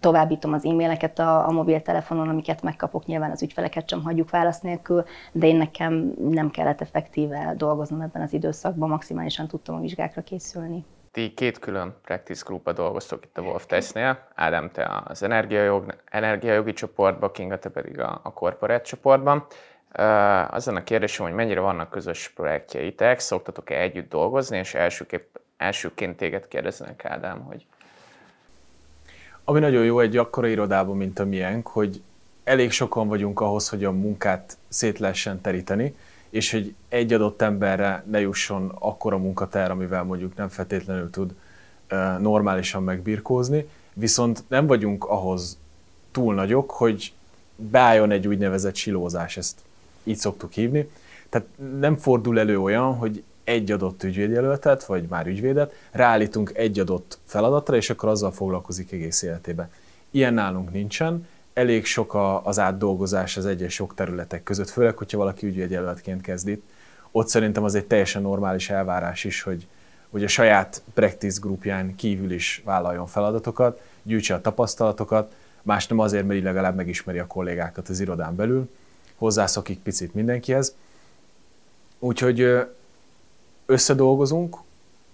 [0.00, 5.04] Továbbítom az e-maileket a, a mobiltelefonon, amiket megkapok, nyilván az ügyfeleket sem hagyjuk válasz nélkül,
[5.32, 10.84] de én nekem nem kellett effektíve dolgoznom ebben az időszakban, maximálisan tudtam a vizsgákra készülni.
[11.12, 14.28] Ti két külön practice groupba dolgoztok itt a Wolf Testnél.
[14.34, 19.46] Ádám, te az energiajog, energiajogi csoportban, Kinga, te pedig a, a corporate csoportban.
[20.50, 26.48] Azon a kérdésem, hogy mennyire vannak közös projektjeitek, szoktatok-e együtt dolgozni, és elsőképp, elsőként téged
[26.48, 27.66] kérdeznek, Ádám, hogy...
[29.44, 32.02] Ami nagyon jó egy akkora irodában, mint a miénk, hogy
[32.44, 35.94] elég sokan vagyunk ahhoz, hogy a munkát szét lehessen teríteni,
[36.30, 41.34] és hogy egy adott emberre ne jusson akkora munkater, amivel mondjuk nem feltétlenül tud
[42.18, 43.68] normálisan megbirkózni.
[43.92, 45.58] viszont nem vagyunk ahhoz
[46.10, 47.12] túl nagyok, hogy
[47.56, 49.58] beálljon egy úgynevezett silózás, ezt
[50.02, 50.90] így szoktuk hívni.
[51.28, 57.18] Tehát nem fordul elő olyan, hogy egy adott ügyvédjelöltet, vagy már ügyvédet ráállítunk egy adott
[57.24, 59.70] feladatra, és akkor azzal foglalkozik egész életében.
[60.10, 65.46] Ilyen nálunk nincsen, elég sok az átdolgozás az egyes sok területek között, főleg, hogyha valaki
[65.46, 66.62] ügyvédjelöltként kezd itt.
[67.10, 69.66] Ott szerintem az egy teljesen normális elvárás is, hogy,
[70.10, 76.26] hogy a saját practice grupján kívül is vállaljon feladatokat, gyűjtse a tapasztalatokat, más nem azért,
[76.26, 78.70] mert így legalább megismeri a kollégákat az irodán belül,
[79.16, 80.74] hozzászokik picit mindenkihez.
[81.98, 82.66] Úgyhogy
[83.66, 84.56] összedolgozunk,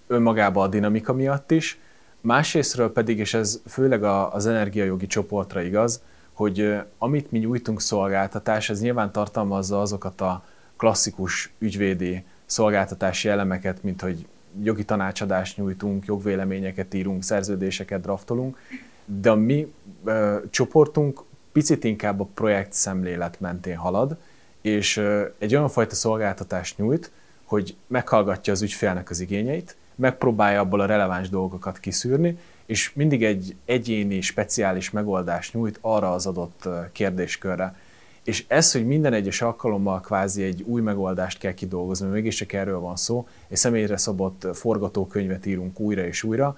[0.07, 1.79] önmagában a dinamika miatt is,
[2.21, 6.01] másrésztről pedig, és ez főleg az energiajogi csoportra igaz,
[6.37, 10.43] hogy amit mi nyújtunk szolgáltatás, ez nyilván tartalmazza azokat a
[10.75, 14.25] klasszikus ügyvédi szolgáltatási elemeket, mint hogy
[14.61, 18.57] jogi tanácsadást nyújtunk, jogvéleményeket írunk, szerződéseket draftolunk,
[19.05, 19.73] de a mi
[20.03, 24.17] ö, csoportunk picit inkább a projekt szemlélet mentén halad,
[24.61, 27.11] és ö, egy olyan fajta szolgáltatást nyújt,
[27.43, 33.55] hogy meghallgatja az ügyfélnek az igényeit, megpróbálja abból a releváns dolgokat kiszűrni, és mindig egy
[33.65, 37.75] egyéni, speciális megoldást nyújt arra az adott kérdéskörre.
[38.23, 42.79] És ez, hogy minden egyes alkalommal kvázi egy új megoldást kell kidolgozni, mert mégiscsak erről
[42.79, 46.57] van szó, egy személyre szabott forgatókönyvet írunk újra és újra,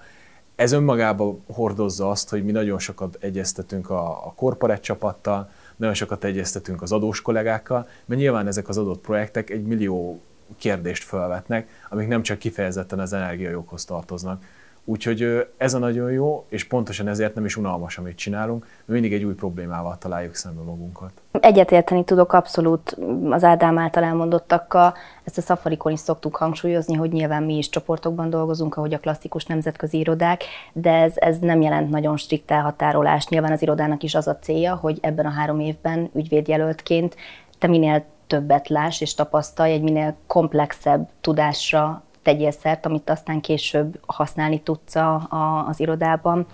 [0.60, 6.24] ez önmagában hordozza azt, hogy mi nagyon sokat egyeztetünk a, a korporát csapattal, nagyon sokat
[6.24, 10.20] egyeztetünk az adós kollégákkal, mert nyilván ezek az adott projektek egy millió
[10.58, 14.44] kérdést felvetnek, amik nem csak kifejezetten az energiajoghoz tartoznak.
[14.90, 19.12] Úgyhogy ez a nagyon jó, és pontosan ezért nem is unalmas, amit csinálunk, mert mindig
[19.12, 21.10] egy új problémával találjuk szembe magunkat.
[21.40, 22.96] Egyetérteni tudok abszolút
[23.30, 24.94] az Ádám által elmondottakkal.
[25.24, 29.44] Ezt a szafarikon is szoktuk hangsúlyozni, hogy nyilván mi is csoportokban dolgozunk, ahogy a klasszikus
[29.44, 33.30] nemzetközi irodák, de ez, ez nem jelent nagyon strikt elhatárolást.
[33.30, 37.16] Nyilván az irodának is az a célja, hogy ebben a három évben ügyvédjelöltként
[37.58, 44.00] te minél többet láss és tapasztalj, egy minél komplexebb tudásra tegyél szert, amit aztán később
[44.06, 46.46] használni tudsz a, a, az irodában.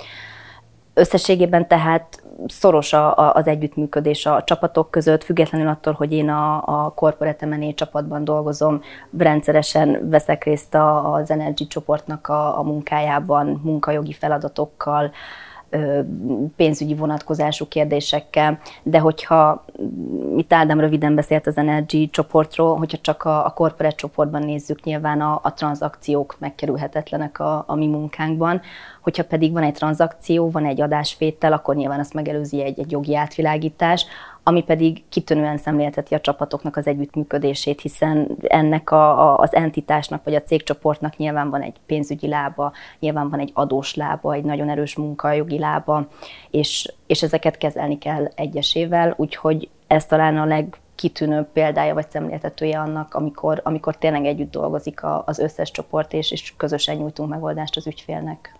[0.94, 6.62] Összességében tehát szoros a, a, az együttműködés a csapatok között, függetlenül attól, hogy én a,
[6.84, 8.80] a Corporate M&A csapatban dolgozom,
[9.18, 15.10] rendszeresen veszek részt a, az Energy csoportnak a, a munkájában, munkajogi feladatokkal,
[16.56, 19.64] pénzügyi vonatkozású kérdésekkel, de hogyha
[20.36, 25.20] itt Ádám röviden beszélt az Energy csoportról, hogyha csak a, a corporate csoportban nézzük, nyilván
[25.20, 28.60] a, a tranzakciók megkerülhetetlenek a, a mi munkánkban,
[29.02, 33.16] hogyha pedig van egy tranzakció, van egy adásfétel, akkor nyilván azt megelőzi egy, egy jogi
[33.16, 34.06] átvilágítás,
[34.48, 40.34] ami pedig kitűnően szemlélteti a csapatoknak az együttműködését, hiszen ennek a, a, az entitásnak vagy
[40.34, 44.96] a cégcsoportnak nyilván van egy pénzügyi lába, nyilván van egy adós lába, egy nagyon erős
[44.96, 46.08] munkajogi lába,
[46.50, 53.14] és, és ezeket kezelni kell egyesével, úgyhogy ez talán a legkitűnőbb példája vagy szemléltetője annak,
[53.14, 58.54] amikor, amikor tényleg együtt dolgozik az összes csoport, és, és közösen nyújtunk megoldást az ügyfélnek.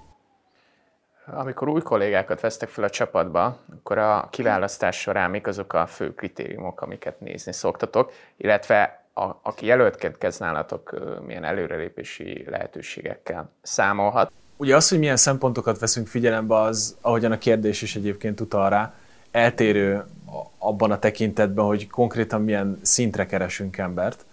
[1.33, 6.15] Amikor új kollégákat vesztek fel a csapatba, akkor a kiválasztás során mik azok a fő
[6.15, 10.95] kritériumok, amiket nézni szoktatok, illetve a, aki jelöltként kezd nálatok,
[11.27, 14.33] milyen előrelépési lehetőségekkel számolhat.
[14.57, 18.95] Ugye az, hogy milyen szempontokat veszünk figyelembe, az, ahogyan a kérdés is egyébként utal rá,
[19.31, 20.05] eltérő
[20.59, 24.25] abban a tekintetben, hogy konkrétan milyen szintre keresünk embert.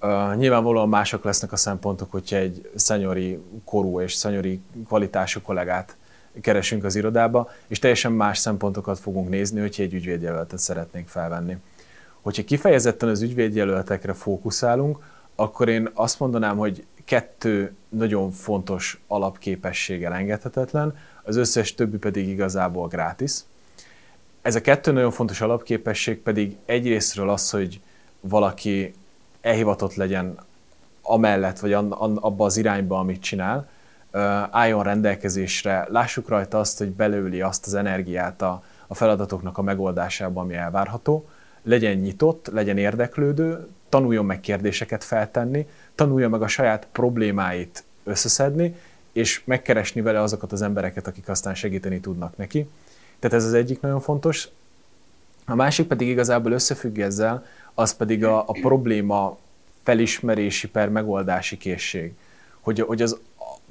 [0.00, 5.96] Uh, nyilvánvalóan mások lesznek a szempontok, hogyha egy szenyori korú és szenyori kvalitású kollégát
[6.40, 11.56] keresünk az irodába, és teljesen más szempontokat fogunk nézni, hogyha egy ügyvédjelöltet szeretnénk felvenni.
[12.20, 14.98] Hogyha kifejezetten az ügyvédjelöltekre fókuszálunk,
[15.34, 22.88] akkor én azt mondanám, hogy kettő nagyon fontos alapképesség elengedhetetlen, az összes többi pedig igazából
[22.88, 23.32] grátis.
[24.42, 27.80] Ez a kettő nagyon fontos alapképesség pedig egyrésztről az, hogy
[28.20, 28.94] valaki
[29.40, 30.38] elhivatott legyen
[31.02, 33.68] amellett, vagy abba az irányba, amit csinál,
[34.50, 40.40] álljon rendelkezésre, lássuk rajta azt, hogy belőli azt az energiát a, a feladatoknak a megoldásába,
[40.40, 41.28] ami elvárható,
[41.62, 48.74] legyen nyitott, legyen érdeklődő, tanuljon meg kérdéseket feltenni, tanulja meg a saját problémáit összeszedni,
[49.12, 52.68] és megkeresni vele azokat az embereket, akik aztán segíteni tudnak neki.
[53.18, 54.48] Tehát ez az egyik nagyon fontos.
[55.46, 59.38] A másik pedig igazából összefügg ezzel, az pedig a, a probléma
[59.82, 62.12] felismerési per megoldási készség.
[62.60, 63.18] Hogy, hogy az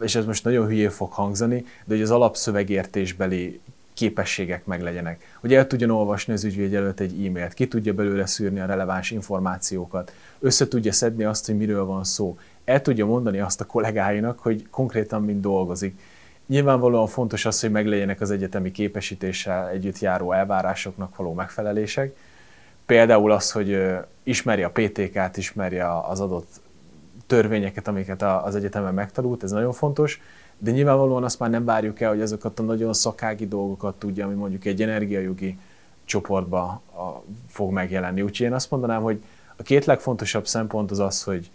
[0.02, 3.60] és ez most nagyon hülyé fog hangzani, de hogy az alapszövegértésbeli
[3.94, 5.38] képességek meg legyenek.
[5.40, 9.12] Hogy el tudjon olvasni az ügyvéd előtt egy e-mailt, ki tudja belőle szűrni a releváns
[9.12, 14.40] információkat, össze tudja szedni azt, hogy miről van szó, el tudja mondani azt a kollégáinak,
[14.40, 16.00] hogy konkrétan mind dolgozik.
[16.46, 22.16] Nyilvánvalóan fontos az, hogy meglegyenek az egyetemi képesítéssel együtt járó elvárásoknak való megfelelések.
[22.86, 23.84] Például az, hogy
[24.24, 25.80] ismeri a PTK-t, ismeri
[26.10, 26.62] az adott
[27.32, 30.22] törvényeket, amiket az egyetemen megtanult, ez nagyon fontos,
[30.58, 34.36] de nyilvánvalóan azt már nem várjuk el, hogy azokat a nagyon szakági dolgokat tudja, ami
[34.36, 35.58] mondjuk egy energiajogi
[36.06, 36.82] csoportba
[37.48, 38.22] fog megjelenni.
[38.22, 39.24] Úgyhogy én azt mondanám, hogy
[39.56, 41.50] a két legfontosabb szempont az az, hogy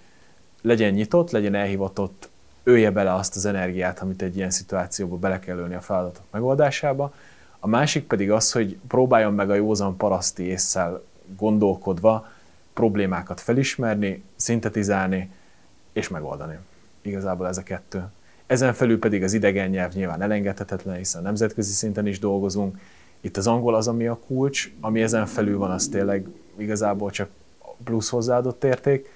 [0.62, 2.28] legyen nyitott, legyen elhivatott,
[2.62, 7.14] ője bele azt az energiát, amit egy ilyen szituációba bele kell ölni a feladatok megoldásába.
[7.60, 11.02] A másik pedig az, hogy próbáljon meg a józan paraszti észsel
[11.36, 12.28] gondolkodva
[12.72, 15.30] problémákat felismerni, szintetizálni
[15.96, 16.58] és megoldani.
[17.02, 18.04] Igazából ez a kettő.
[18.46, 22.78] Ezen felül pedig az idegen nyelv nyilván elengedhetetlen, hiszen nemzetközi szinten is dolgozunk.
[23.20, 27.28] Itt az angol az, ami a kulcs, ami ezen felül van, az tényleg igazából csak
[27.84, 29.10] plusz hozzáadott érték.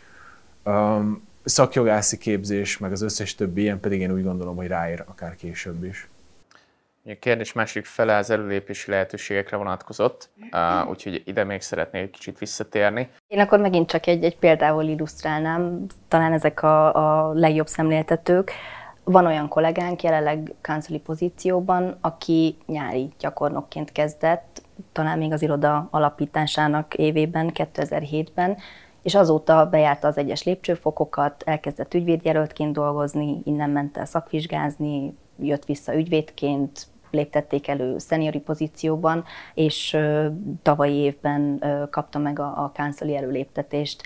[0.64, 5.37] Um, szakjogászi képzés, meg az összes többi ilyen pedig én úgy gondolom, hogy ráér akár
[5.37, 6.09] később is.
[7.04, 10.30] A kérdés másik fele az előlépési lehetőségekre vonatkozott,
[10.88, 13.08] úgyhogy ide még szeretnék egy kicsit visszatérni.
[13.26, 16.94] Én akkor megint csak egy, egy példával illusztrálnám, talán ezek a,
[17.28, 18.52] a legjobb szemléltetők.
[19.04, 26.94] Van olyan kollégánk jelenleg kánceli pozícióban, aki nyári gyakornokként kezdett, talán még az iroda alapításának
[26.94, 28.56] évében, 2007-ben,
[29.02, 35.94] és azóta bejárta az egyes lépcsőfokokat, elkezdett ügyvédjelöltként dolgozni, innen ment el szakvizsgázni, jött vissza
[35.96, 39.96] ügyvédként, léptették elő szeniori pozícióban, és
[40.62, 44.03] tavalyi évben kapta meg a, a kánceli előléptetést.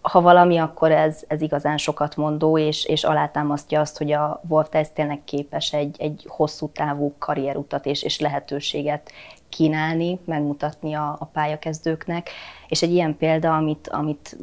[0.00, 4.68] Ha valami, akkor ez, ez igazán sokat mondó, és, és alátámasztja azt, hogy a Wolf
[4.94, 9.10] tényleg képes egy, egy hosszú távú karrierutat és, és lehetőséget
[9.54, 12.30] kínálni, megmutatni a, a pályakezdőknek.
[12.68, 14.36] És egy ilyen példa, amit, amit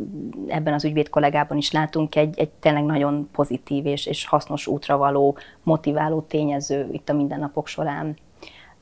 [0.48, 4.98] ebben az ügyvéd kollégában is látunk, egy, egy tényleg nagyon pozitív és, és hasznos útra
[4.98, 8.18] való, motiváló tényező itt a mindennapok során.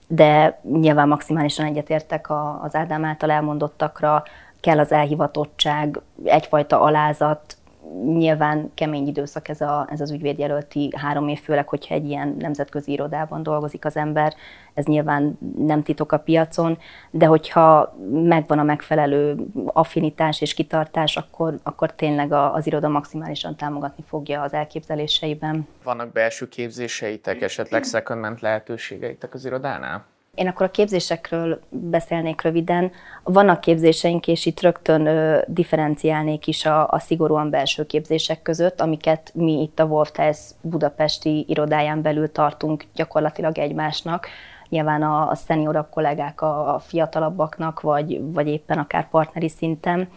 [0.07, 2.27] De nyilván maximálisan egyetértek
[2.61, 4.23] az Ádám által elmondottakra,
[4.59, 7.57] kell az elhivatottság, egyfajta alázat,
[8.03, 12.91] nyilván kemény időszak ez, a, ez az ügyvédjelölti három év, főleg, hogyha egy ilyen nemzetközi
[12.91, 14.33] irodában dolgozik az ember,
[14.73, 16.77] ez nyilván nem titok a piacon,
[17.11, 24.03] de hogyha megvan a megfelelő affinitás és kitartás, akkor, akkor tényleg az iroda maximálisan támogatni
[24.07, 25.67] fogja az elképzeléseiben.
[25.83, 30.05] Vannak belső képzéseitek, esetleg second lehetőségeitek az irodánál?
[30.35, 32.91] Én akkor a képzésekről beszélnék röviden.
[33.23, 39.31] Vannak képzéseink, és itt rögtön ö, differenciálnék is a, a szigorúan belső képzések között, amiket
[39.33, 44.27] mi itt a Wolfteis budapesti irodáján belül tartunk gyakorlatilag egymásnak.
[44.69, 50.07] Nyilván a, a szeniorabb kollégák a, a fiatalabbaknak, vagy, vagy éppen akár partneri szinten.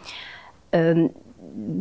[0.70, 1.04] Ö,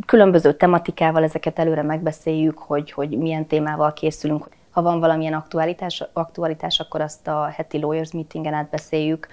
[0.06, 6.80] különböző tematikával ezeket előre megbeszéljük, hogy, hogy milyen témával készülünk, ha van valamilyen aktualitás, aktualitás
[6.80, 9.28] akkor azt a heti lawyers meetingen átbeszéljük,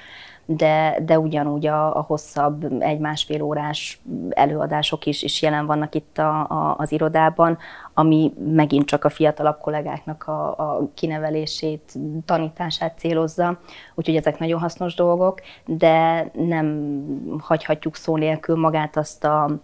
[0.45, 6.39] de, de ugyanúgy a, a hosszabb, egy-másfél órás előadások is, is jelen vannak itt a,
[6.39, 7.58] a, az irodában,
[7.93, 11.93] ami megint csak a fiatalabb kollégáknak a, a kinevelését,
[12.25, 13.60] tanítását célozza,
[13.95, 16.93] úgyhogy ezek nagyon hasznos dolgok, de nem
[17.39, 19.60] hagyhatjuk szó nélkül magát azt a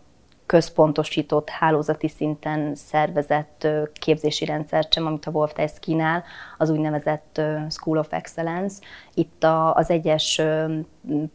[0.46, 6.24] központosított, hálózati szinten szervezett képzési rendszert sem, amit a Wolf Test kínál,
[6.58, 8.82] az úgynevezett School of Excellence.
[9.14, 10.42] Itt az egyes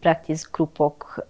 [0.00, 1.26] practice groupok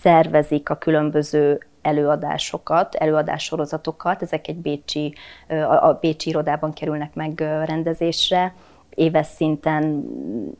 [0.00, 5.14] szervezik a különböző előadásokat, előadássorozatokat, ezek egy bécsi,
[5.80, 8.54] a bécsi irodában kerülnek meg rendezésre,
[8.98, 10.04] éves szinten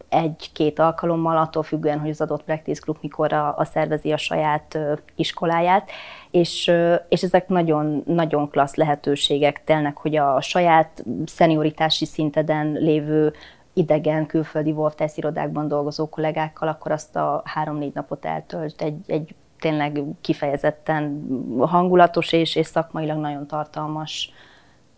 [0.09, 4.79] egy-két alkalommal, attól függően, hogy az adott practice group mikor a, a szervezi a saját
[5.17, 5.91] iskoláját,
[6.31, 6.73] és,
[7.09, 13.33] és ezek nagyon, nagyon klassz lehetőségek telnek, hogy a saját szenioritási szinteden lévő
[13.73, 20.03] idegen, külföldi Wolftesz irodákban dolgozó kollégákkal, akkor azt a három-négy napot eltölt egy, egy tényleg
[20.21, 21.27] kifejezetten
[21.59, 24.31] hangulatos és, és szakmailag nagyon tartalmas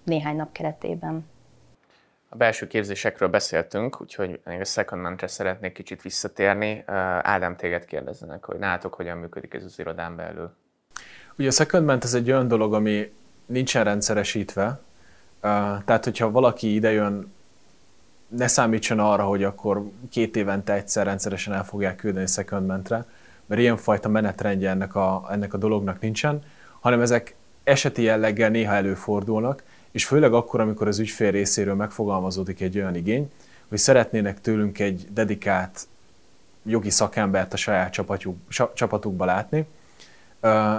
[0.04, 1.24] néhány nap keretében.
[2.32, 6.84] A belső képzésekről beszéltünk, úgyhogy még a second szeretnék kicsit visszatérni.
[7.22, 10.50] Ádám, téged kérdezzenek, hogy nálatok hogyan működik ez az irodán belül.
[11.38, 13.12] Ugye a secondment ez egy olyan dolog, ami
[13.46, 14.80] nincsen rendszeresítve,
[15.40, 17.32] tehát hogyha valaki idejön,
[18.28, 23.04] ne számítson arra, hogy akkor két évente egyszer rendszeresen el fogják küldeni secondmentre,
[23.46, 26.42] mert ilyenfajta menetrendje ennek a, ennek a dolognak nincsen,
[26.80, 29.62] hanem ezek eseti jelleggel néha előfordulnak,
[29.92, 33.30] és főleg akkor, amikor az ügyfél részéről megfogalmazódik egy olyan igény,
[33.68, 35.86] hogy szeretnének tőlünk egy dedikált
[36.62, 38.36] jogi szakembert a saját csapatuk,
[38.74, 39.66] csapatukba látni.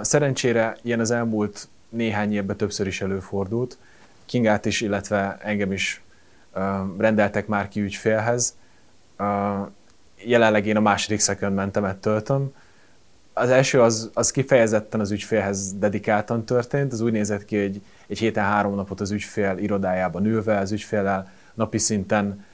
[0.01, 3.78] Szerencsére ilyen az elmúlt néhány évben többször is előfordult.
[4.26, 6.01] Kingát is, illetve engem is
[6.97, 8.55] rendeltek már ki ügyfélhez.
[10.24, 12.53] Jelenleg én a második second töltöm.
[13.34, 16.91] Az első az, az kifejezetten az ügyfélhez dedikáltan történt.
[16.93, 21.32] Az úgy nézett ki, hogy egy héten három napot az ügyfél irodájában ülve, az ügyféllel
[21.53, 22.45] napi szinten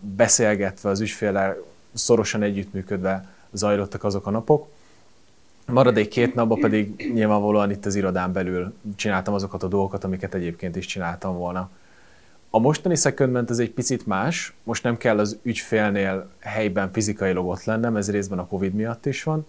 [0.00, 1.56] beszélgetve, az ügyféllel
[1.92, 4.68] szorosan együttműködve zajlottak azok a napok.
[5.66, 10.76] Maradék két napban pedig nyilvánvalóan itt az irodán belül csináltam azokat a dolgokat, amiket egyébként
[10.76, 11.70] is csináltam volna.
[12.50, 17.64] A mostani secondment ez egy picit más, most nem kell az ügyfélnél helyben fizikailag ott
[17.64, 19.46] lennem, ez részben a Covid miatt is van.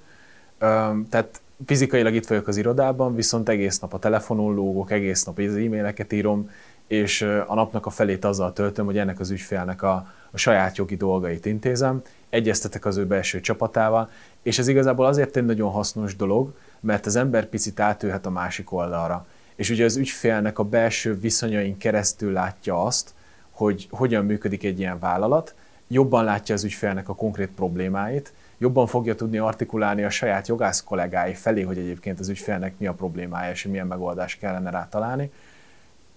[1.09, 5.55] Tehát fizikailag itt vagyok az irodában, viszont egész nap a telefonon lógok, egész nap az
[5.55, 6.49] e-maileket írom,
[6.87, 10.95] és a napnak a felét azzal töltöm, hogy ennek az ügyfélnek a, a saját jogi
[10.95, 14.09] dolgait intézem, egyeztetek az ő belső csapatával,
[14.41, 18.71] és ez igazából azért egy nagyon hasznos dolog, mert az ember picit átülhet a másik
[18.71, 19.25] oldalra.
[19.55, 23.13] És ugye az ügyfélnek a belső viszonyain keresztül látja azt,
[23.51, 25.55] hogy hogyan működik egy ilyen vállalat,
[25.87, 28.33] jobban látja az ügyfélnek a konkrét problémáit,
[28.63, 32.93] jobban fogja tudni artikulálni a saját jogász kollégái felé, hogy egyébként az ügyfélnek mi a
[32.93, 35.31] problémája, és milyen megoldást kellene rá találni,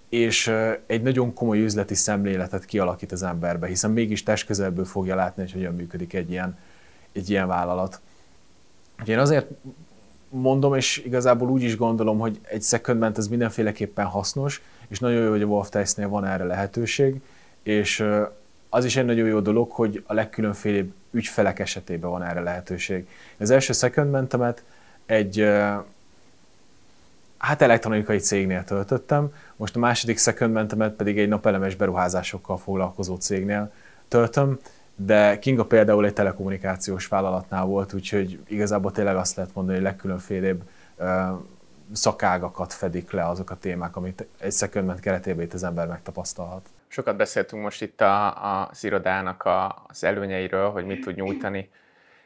[0.08, 0.52] és
[0.86, 5.74] egy nagyon komoly üzleti szemléletet kialakít az emberbe, hiszen mégis testközelből fogja látni, hogy hogyan
[5.74, 6.58] működik egy ilyen,
[7.12, 8.00] egy ilyen vállalat.
[9.06, 9.46] Én azért
[10.28, 15.30] mondom, és igazából úgy is gondolom, hogy egy secondment ez mindenféleképpen hasznos, és nagyon jó,
[15.30, 17.20] hogy a Wolf Tice-nél van erre lehetőség,
[17.62, 18.04] és
[18.68, 23.08] az is egy nagyon jó dolog, hogy a legkülönfélébb ügyfelek esetében van erre lehetőség.
[23.38, 24.62] Az első secondmentemet
[25.06, 25.48] egy
[27.38, 33.72] hát elektronikai cégnél töltöttem, most a második secondmentemet pedig egy napelemes beruházásokkal foglalkozó cégnél
[34.08, 34.58] töltöm,
[34.96, 40.62] de Kinga például egy telekommunikációs vállalatnál volt, úgyhogy igazából tényleg azt lehet mondani, hogy legkülönfélébb
[41.92, 46.68] szakágakat fedik le azok a témák, amit egy secondment keretében itt az ember megtapasztalhat.
[46.96, 51.70] Sokat beszéltünk most itt a, a, irodának a, az előnyeiről, hogy mit tud nyújtani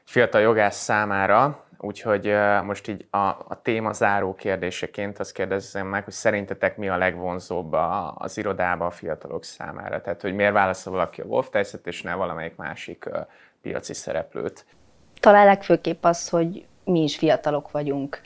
[0.04, 6.12] fiatal jogász számára, úgyhogy most így a, a téma záró kérdéseként azt kérdezem meg, hogy
[6.12, 10.00] szerintetek mi a legvonzóbb a, az irodába a fiatalok számára?
[10.00, 11.48] Tehát, hogy miért válaszol valaki a Wolf
[11.84, 13.08] és ne valamelyik másik
[13.62, 14.64] piaci szereplőt?
[15.20, 18.20] Talán legfőképp az, hogy mi is fiatalok vagyunk.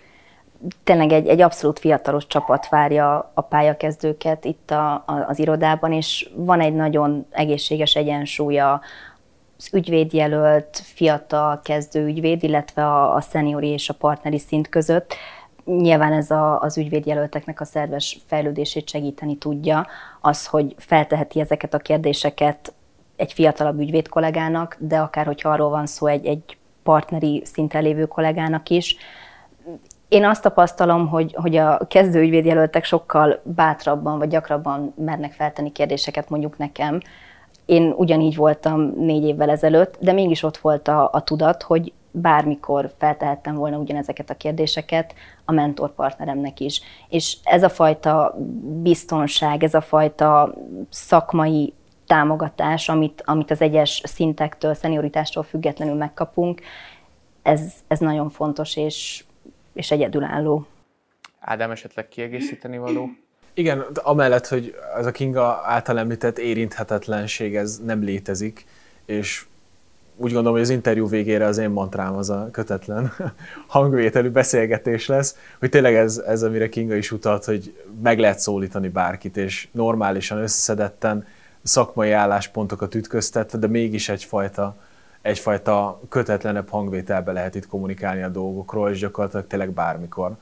[0.85, 6.31] Tényleg egy, egy abszolút fiatalos csapat várja a pályakezdőket itt a, a, az irodában, és
[6.35, 8.81] van egy nagyon egészséges egyensúlya
[9.59, 15.15] az ügyvédjelölt, fiatal kezdő ügyvéd, illetve a, a szeniori és a partneri szint között.
[15.65, 19.87] Nyilván ez a, az ügyvédjelölteknek a szerves fejlődését segíteni tudja,
[20.21, 22.73] az, hogy felteheti ezeket a kérdéseket
[23.17, 28.07] egy fiatalabb ügyvéd kollégának, de akár hogyha arról van szó egy, egy partneri szinten lévő
[28.07, 28.97] kollégának is.
[30.09, 36.29] Én azt tapasztalom, hogy, hogy a kezdő ügyvédjelöltek sokkal bátrabban vagy gyakrabban mernek feltenni kérdéseket
[36.29, 37.01] mondjuk nekem,
[37.65, 42.93] én ugyanígy voltam négy évvel ezelőtt, de mégis ott volt a, a tudat, hogy bármikor
[42.99, 46.81] feltehettem volna ugyanezeket a kérdéseket a mentorpartneremnek is.
[47.09, 48.35] És ez a fajta
[48.83, 50.55] biztonság, ez a fajta
[50.89, 51.73] szakmai
[52.07, 56.61] támogatás, amit, amit az egyes szintektől, szenioritástól függetlenül megkapunk,
[57.43, 59.25] ez, ez nagyon fontos és,
[59.75, 60.67] és egyedülálló.
[61.41, 63.09] Ádám, esetleg kiegészíteni való?
[63.55, 68.67] Igen, amellett, hogy az a Kinga által említett érinthetetlenség, ez nem létezik,
[69.05, 69.45] és
[70.17, 73.13] úgy gondolom, hogy az interjú végére az én mantrám az a kötetlen
[73.67, 78.89] hangvételű beszélgetés lesz, hogy tényleg ez, ez amire Kinga is utalt, hogy meg lehet szólítani
[78.89, 81.27] bárkit, és normálisan, összeszedetten
[81.63, 84.77] szakmai álláspontokat ütköztetve, de mégis egyfajta,
[85.25, 90.37] egyfajta kötetlenebb hangvételbe lehet itt kommunikálni a dolgokról, és gyakorlatilag tényleg bármikor.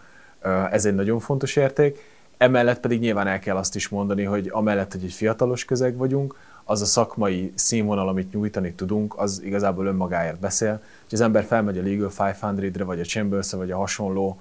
[0.70, 1.98] Ez egy nagyon fontos érték.
[2.36, 6.34] Emellett pedig nyilván el kell azt is mondani, hogy amellett, hogy egy fiatalos közeg vagyunk,
[6.64, 10.70] az a szakmai színvonal, amit nyújtani tudunk, az igazából önmagáért beszél.
[10.70, 14.40] Hogy az ember felmegy a Legal 500-re, vagy a chambers vagy a hasonló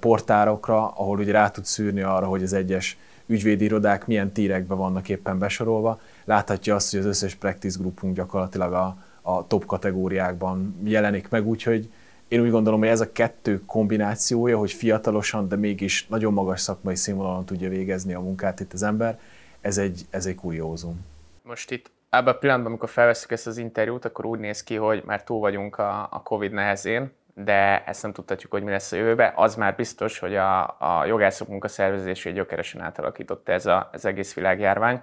[0.00, 5.08] portárokra, ahol ugye rá tud szűrni arra, hogy az egyes ügyvédi irodák milyen tírekbe vannak
[5.08, 8.96] éppen besorolva, láthatja azt, hogy az összes practice groupunk gyakorlatilag a,
[9.26, 11.90] a top kategóriákban jelenik meg, úgyhogy
[12.28, 16.96] én úgy gondolom, hogy ez a kettő kombinációja, hogy fiatalosan, de mégis nagyon magas szakmai
[16.96, 19.20] színvonalon tudja végezni a munkát itt az ember,
[19.60, 21.04] ez egy, ez egy kuriózum.
[21.42, 25.02] Most itt ebben a pillanatban, amikor felveszük ezt az interjút, akkor úgy néz ki, hogy
[25.06, 28.96] már túl vagyunk a, a Covid nehezén, de ezt nem tudhatjuk, hogy mi lesz a
[28.96, 29.32] jövőben.
[29.34, 35.00] Az már biztos, hogy a, a jogászok munkaszervezését gyökeresen átalakította ez az egész világjárvány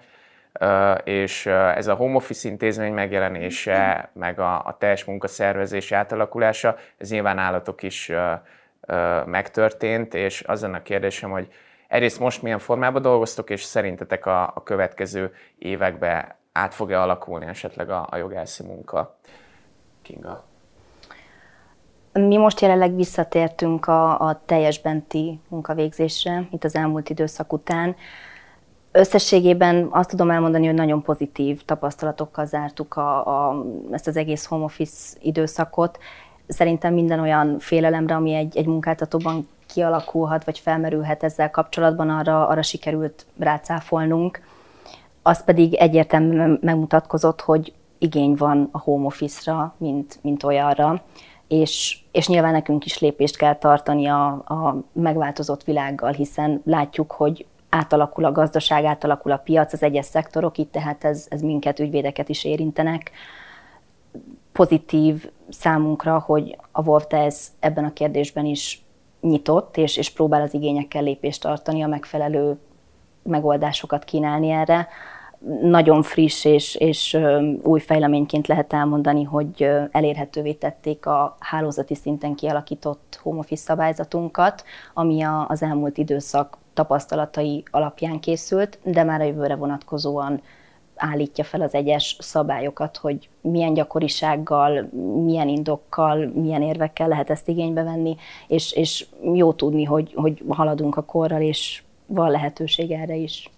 [1.03, 7.37] és ez a home office intézmény megjelenése, meg a, a teljes munkaszervezés átalakulása, ez nyilván
[7.37, 8.11] állatok is
[9.25, 11.53] megtörtént, és az a kérdésem, hogy
[11.87, 17.89] egyrészt most milyen formában dolgoztok, és szerintetek a, a következő években át fog-e alakulni esetleg
[17.89, 19.17] a, a jogászi munka.
[20.01, 20.43] Kinga.
[22.13, 27.95] Mi most jelenleg visszatértünk a, a teljes benti munkavégzésre, itt az elmúlt időszak után.
[28.95, 34.63] Összességében azt tudom elmondani, hogy nagyon pozitív tapasztalatokkal zártuk a, a, ezt az egész home
[34.63, 35.97] office időszakot.
[36.47, 42.61] Szerintem minden olyan félelemre, ami egy, egy munkáltatóban kialakulhat, vagy felmerülhet ezzel kapcsolatban, arra, arra
[42.61, 44.41] sikerült rácáfolnunk.
[45.21, 51.01] Az pedig egyértelműen megmutatkozott, hogy igény van a home office-ra, mint, mint olyanra,
[51.47, 57.45] és, és nyilván nekünk is lépést kell tartani a, a megváltozott világgal, hiszen látjuk, hogy
[57.73, 62.29] átalakul a gazdaság, átalakul a piac, az egyes szektorok, itt tehát ez, ez minket, ügyvédeket
[62.29, 63.11] is érintenek.
[64.51, 68.85] Pozitív számunkra, hogy a Voltez ebben a kérdésben is
[69.21, 72.57] nyitott, és, és próbál az igényekkel lépést tartani, a megfelelő
[73.23, 74.87] megoldásokat kínálni erre.
[75.61, 77.17] Nagyon friss és, és
[77.61, 84.63] új fejleményként lehet elmondani, hogy elérhetővé tették a hálózati szinten kialakított home office szabályzatunkat,
[84.93, 90.41] ami a, az elmúlt időszak tapasztalatai alapján készült, de már a jövőre vonatkozóan
[90.95, 94.89] állítja fel az egyes szabályokat, hogy milyen gyakorisággal,
[95.23, 98.15] milyen indokkal, milyen érvekkel lehet ezt igénybe venni,
[98.47, 103.49] és, és jó tudni, hogy, hogy haladunk a korral, és van lehetőség erre is.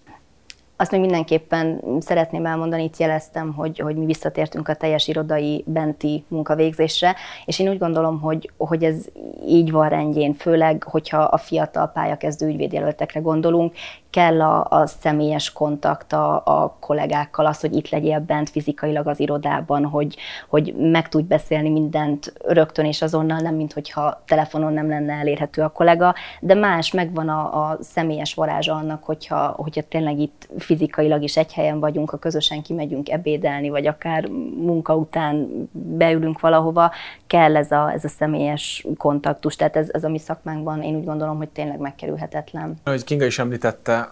[0.78, 6.24] Azt még mindenképpen szeretném elmondani, itt jeleztem, hogy, hogy mi visszatértünk a teljes irodai benti
[6.28, 7.14] munkavégzésre,
[7.44, 9.04] és én úgy gondolom, hogy, hogy ez
[9.46, 13.74] így van rendjén, főleg, hogyha a fiatal pályakezdő ügyvédjelöltekre gondolunk,
[14.10, 19.20] kell a, a személyes kontakt a, a kollégákkal, az, hogy itt legyél bent fizikailag az
[19.20, 20.16] irodában, hogy,
[20.48, 25.62] hogy meg tudj beszélni mindent rögtön és azonnal, nem mint hogyha telefonon nem lenne elérhető
[25.62, 31.22] a kollega, de más, megvan a, a személyes varázsa annak, hogyha, hogyha tényleg itt fizikailag
[31.22, 34.26] is egy helyen vagyunk, ha közösen kimegyünk ebédelni, vagy akár
[34.56, 36.90] munka után beülünk valahova,
[37.26, 39.56] kell ez a, ez a személyes kontaktus.
[39.56, 42.80] Tehát ez, ez a mi szakmánkban én úgy gondolom, hogy tényleg megkerülhetetlen.
[42.82, 44.08] Ahogy Kinga is említette,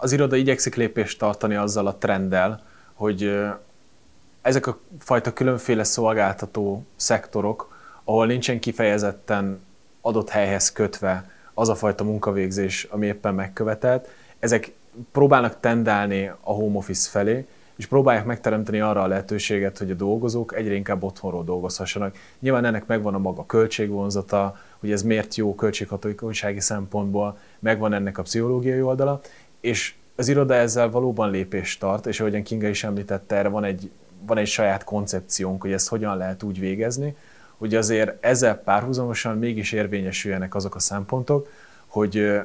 [0.00, 2.60] az iroda igyekszik lépést tartani azzal a trenddel,
[2.94, 3.38] hogy
[4.42, 9.60] ezek a fajta különféle szolgáltató szektorok, ahol nincsen kifejezetten
[10.00, 14.08] adott helyhez kötve az a fajta munkavégzés, ami éppen megkövetelt,
[14.38, 14.72] ezek
[15.12, 17.46] próbálnak tendálni a home office felé,
[17.78, 22.16] és próbálják megteremteni arra a lehetőséget, hogy a dolgozók egyre inkább otthonról dolgozhassanak.
[22.38, 28.22] Nyilván ennek megvan a maga költségvonzata, hogy ez miért jó költséghatósági szempontból, megvan ennek a
[28.22, 29.20] pszichológiai oldala,
[29.60, 33.90] és az iroda ezzel valóban lépést tart, és ahogyan Kinga is említette, erre van egy,
[34.26, 37.16] van egy saját koncepciónk, hogy ezt hogyan lehet úgy végezni,
[37.56, 41.48] hogy azért ezzel párhuzamosan mégis érvényesüljenek azok a szempontok,
[41.86, 42.40] hogy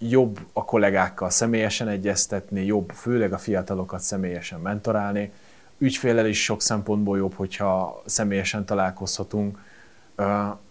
[0.00, 5.32] jobb a kollégákkal személyesen egyeztetni, jobb főleg a fiatalokat személyesen mentorálni,
[5.78, 9.58] ügyfélel is sok szempontból jobb, hogyha személyesen találkozhatunk.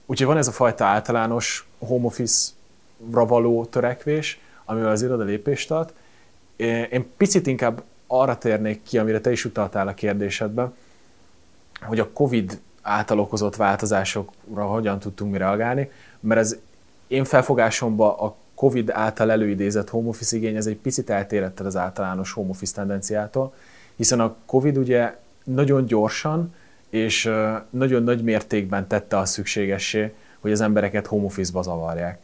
[0.06, 5.94] Úgyhogy van ez a fajta általános home office-ra való törekvés, amivel az iroda lépést tart.
[6.90, 10.76] Én picit inkább arra térnék ki, amire te is utaltál a kérdésedben,
[11.82, 16.58] hogy a COVID által okozott változásokra hogyan tudtunk mi reagálni, mert ez
[17.08, 22.32] én felfogásomban a COVID által előidézett home office igény, ez egy picit eltérett az általános
[22.32, 23.54] home office tendenciától,
[23.96, 26.54] hiszen a COVID ugye nagyon gyorsan
[26.90, 27.32] és
[27.70, 32.20] nagyon nagy mértékben tette a szükségessé, hogy az embereket home office-ba zavarják.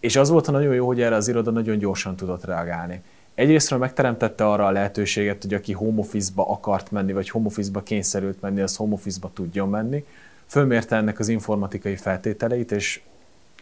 [0.00, 3.02] És az volt a nagyon jó, hogy erre az iroda nagyon gyorsan tudott reagálni.
[3.34, 8.40] Egyrésztről megteremtette arra a lehetőséget, hogy aki home office-ba akart menni, vagy home office-ba kényszerült
[8.40, 10.04] menni, az home office-ba tudjon menni.
[10.46, 13.00] Fölmérte ennek az informatikai feltételeit, és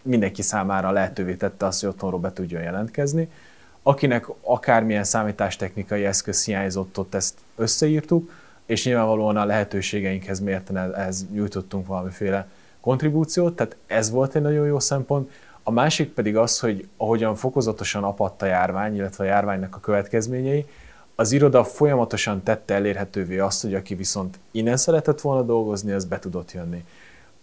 [0.03, 3.29] mindenki számára lehetővé tette azt, hogy otthonról be tudjon jelentkezni.
[3.83, 8.31] Akinek akármilyen számítástechnikai eszköz hiányzott, ott ezt összeírtuk,
[8.67, 12.47] és nyilvánvalóan a lehetőségeinkhez mérten ez nyújtottunk valamiféle
[12.81, 15.31] kontribúciót, tehát ez volt egy nagyon jó szempont.
[15.63, 20.67] A másik pedig az, hogy ahogyan fokozatosan apadt a járvány, illetve a járványnak a következményei,
[21.15, 26.19] az iroda folyamatosan tette elérhetővé azt, hogy aki viszont innen szeretett volna dolgozni, az be
[26.19, 26.85] tudott jönni.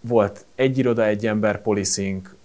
[0.02, 2.36] Volt egy iroda, egy ember policing,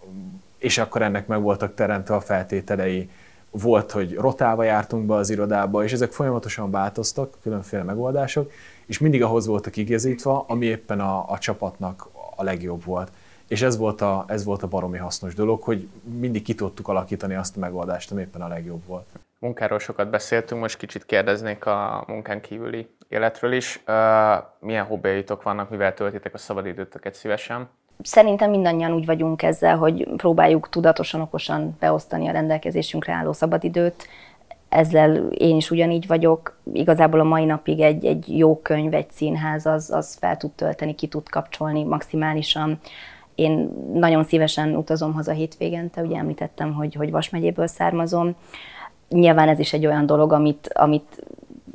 [0.65, 3.11] és akkor ennek meg voltak teremtve a feltételei.
[3.51, 8.51] Volt, hogy rotálva jártunk be az irodába, és ezek folyamatosan változtak, különféle megoldások,
[8.87, 13.11] és mindig ahhoz voltak igazítva, ami éppen a, a csapatnak a legjobb volt.
[13.49, 15.89] És ez volt, a, ez volt a baromi hasznos dolog, hogy
[16.19, 19.07] mindig ki tudtuk alakítani azt a megoldást, ami éppen a legjobb volt.
[19.39, 23.83] Munkáról sokat beszéltünk, most kicsit kérdeznék a munkán kívüli életről is.
[24.59, 27.69] Milyen hobbiaitok vannak, mivel töltitek a szabadidőtöket szívesen?
[28.03, 34.07] Szerintem mindannyian úgy vagyunk ezzel, hogy próbáljuk tudatosan, okosan beosztani a rendelkezésünkre álló szabadidőt.
[34.69, 36.59] ezzel én is ugyanígy vagyok.
[36.73, 40.95] Igazából a mai napig egy, egy jó könyv, egy színház az, az fel tud tölteni,
[40.95, 42.79] ki tud kapcsolni maximálisan.
[43.35, 48.35] Én nagyon szívesen utazom haza hétvégente, ugye említettem, hogy, hogy Vas származom.
[49.09, 51.23] Nyilván ez is egy olyan dolog, amit, amit,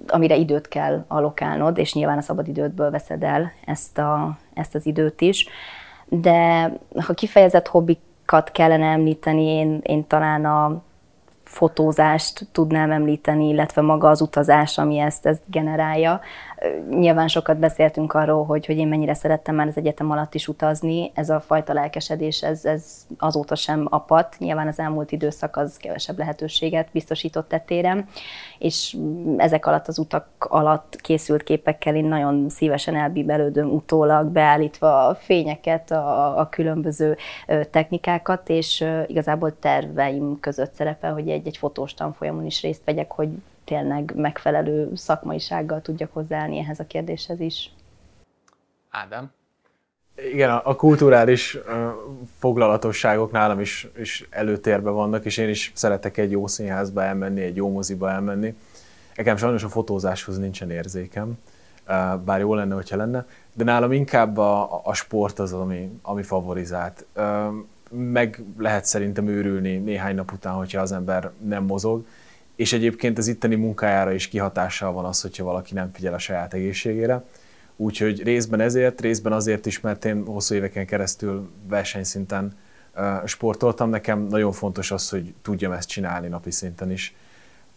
[0.07, 4.85] amire időt kell alokálnod, és nyilván a szabad idődből veszed el ezt, a, ezt az
[4.85, 5.47] időt is.
[6.09, 6.71] De
[7.05, 10.81] ha kifejezett hobbikat kellene említeni, én, én talán a
[11.43, 16.19] fotózást tudnám említeni, illetve maga az utazás, ami ezt, ezt generálja.
[16.89, 21.11] Nyilván sokat beszéltünk arról, hogy, hogy én mennyire szerettem már az egyetem alatt is utazni.
[21.13, 24.35] Ez a fajta lelkesedés, ez, ez azóta sem apat.
[24.39, 28.09] Nyilván az elmúlt időszak az kevesebb lehetőséget biztosított tetérem,
[28.57, 28.97] és
[29.37, 35.91] ezek alatt az utak alatt készült képekkel én nagyon szívesen elbíbelődöm utólag, beállítva a fényeket,
[35.91, 37.17] a, a különböző
[37.71, 43.29] technikákat, és igazából terveim között szerepel, hogy egy, egy fotós tanfolyamon is részt vegyek, hogy
[43.69, 47.73] tényleg megfelelő szakmaisággal tudjak hozzáállni ehhez a kérdéshez is.
[48.89, 49.31] Ádám?
[50.31, 51.61] Igen, a, a kulturális uh,
[52.39, 57.55] foglalatosságok nálam is, is előtérbe vannak, és én is szeretek egy jó színházba elmenni, egy
[57.55, 58.55] jó moziba elmenni.
[59.15, 61.37] Nekem sajnos a fotózáshoz nincsen érzékem,
[61.87, 66.23] uh, bár jó lenne, hogyha lenne, de nálam inkább a, a sport az, ami, ami
[66.23, 67.05] favorizált.
[67.15, 67.23] Uh,
[67.91, 72.05] meg lehet szerintem őrülni néhány nap után, hogyha az ember nem mozog,
[72.59, 76.53] és egyébként az itteni munkájára is kihatással van az, hogyha valaki nem figyel a saját
[76.53, 77.23] egészségére.
[77.75, 82.57] Úgyhogy részben ezért, részben azért is, mert én hosszú éveken keresztül versenyszinten
[83.25, 83.89] sportoltam.
[83.89, 87.15] Nekem nagyon fontos az, hogy tudjam ezt csinálni napi szinten is.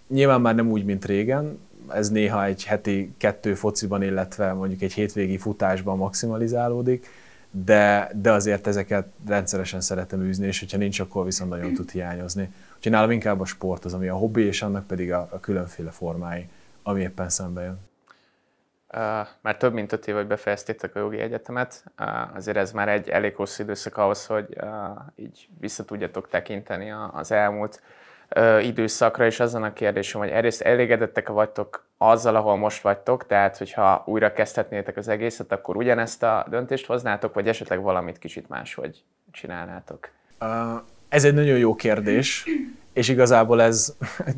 [0.09, 1.59] Nyilván már nem úgy, mint régen,
[1.89, 7.07] ez néha egy heti kettő fociban, illetve mondjuk egy hétvégi futásban maximalizálódik,
[7.51, 12.49] de, de azért ezeket rendszeresen szeretem űzni, és hogyha nincs, akkor viszont nagyon tud hiányozni.
[12.91, 16.49] Nálam inkább a sport az, ami a hobbi, és annak pedig a, a különféle formái,
[16.83, 17.91] ami éppen szembe jön.
[18.95, 19.01] Uh,
[19.41, 23.09] már több mint öt év, hogy befejeztétek a jogi egyetemet, uh, azért ez már egy
[23.09, 24.69] elég hosszú időszak ahhoz, hogy uh,
[25.17, 27.83] így vissza tudjatok tekinteni az elmúlt
[28.61, 34.03] időszakra, és azon a kérdésem, hogy egyrészt elégedettek vagytok azzal, ahol most vagytok, tehát hogyha
[34.07, 40.09] újra kezdhetnétek az egészet, akkor ugyanezt a döntést hoznátok, vagy esetleg valamit kicsit máshogy csinálnátok?
[41.13, 42.45] Ez egy nagyon jó kérdés,
[42.93, 43.95] és igazából ez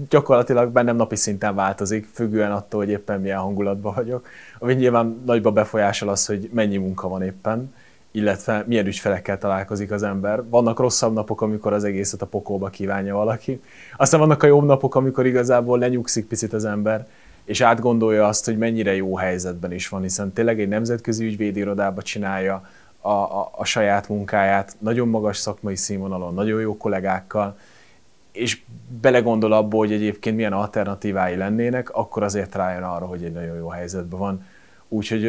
[0.09, 4.27] gyakorlatilag bennem napi szinten változik, függően attól, hogy éppen milyen hangulatban vagyok.
[4.59, 7.75] Ami nyilván nagyba befolyásol az, hogy mennyi munka van éppen,
[8.11, 10.49] illetve milyen ügyfelekkel találkozik az ember.
[10.49, 13.61] Vannak rosszabb napok, amikor az egészet a pokolba kívánja valaki.
[13.97, 17.07] Aztán vannak a jobb napok, amikor igazából lenyugszik picit az ember,
[17.45, 22.63] és átgondolja azt, hogy mennyire jó helyzetben is van, hiszen tényleg egy nemzetközi ügyvédirodába csinálja
[23.07, 27.59] a, a, a saját munkáját, nagyon magas szakmai színvonalon, nagyon jó kollégákkal,
[28.33, 28.61] és
[29.01, 33.69] belegondol abból, hogy egyébként milyen alternatívái lennének, akkor azért rájön arra, hogy egy nagyon jó
[33.69, 34.47] helyzetben van.
[34.89, 35.23] Úgyhogy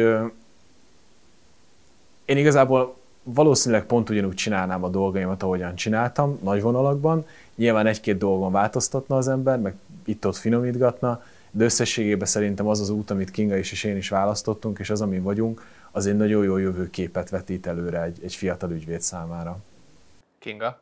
[2.24, 7.26] én igazából valószínűleg pont ugyanúgy csinálnám a dolgaimat, ahogyan csináltam, nagy vonalakban.
[7.54, 9.74] Nyilván egy-két dolgon változtatna az ember, meg
[10.04, 14.78] itt-ott finomítgatna, de összességében szerintem az az út, amit Kinga is és én is választottunk,
[14.78, 15.62] és az, amin vagyunk,
[15.96, 19.56] az egy nagyon jó jövőképet vetít előre egy, egy fiatal ügyvéd számára.
[20.38, 20.80] Kinga?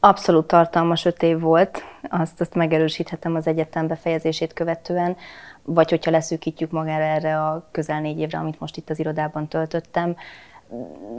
[0.00, 5.16] Abszolút tartalmas öt év volt, azt, azt megerősíthetem az egyetem befejezését követően,
[5.62, 10.16] vagy hogyha leszűkítjük magára erre a közel négy évre, amit most itt az irodában töltöttem,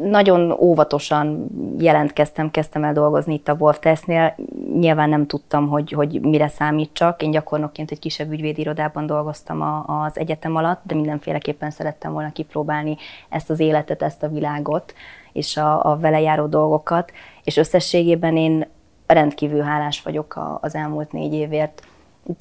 [0.02, 1.48] nagyon óvatosan
[1.78, 4.36] jelentkeztem, kezdtem el dolgozni itt a Wolf Testnél.
[4.80, 7.22] Nyilván nem tudtam, hogy, hogy mire számítsak.
[7.22, 12.98] Én gyakornokként egy kisebb ügyvédirodában dolgoztam a, az egyetem alatt, de mindenféleképpen szerettem volna kipróbálni
[13.30, 14.94] ezt az életet, ezt a világot
[15.32, 17.12] és a, a vele járó dolgokat.
[17.44, 18.68] És összességében én
[19.08, 21.84] rendkívül hálás vagyok az elmúlt négy évért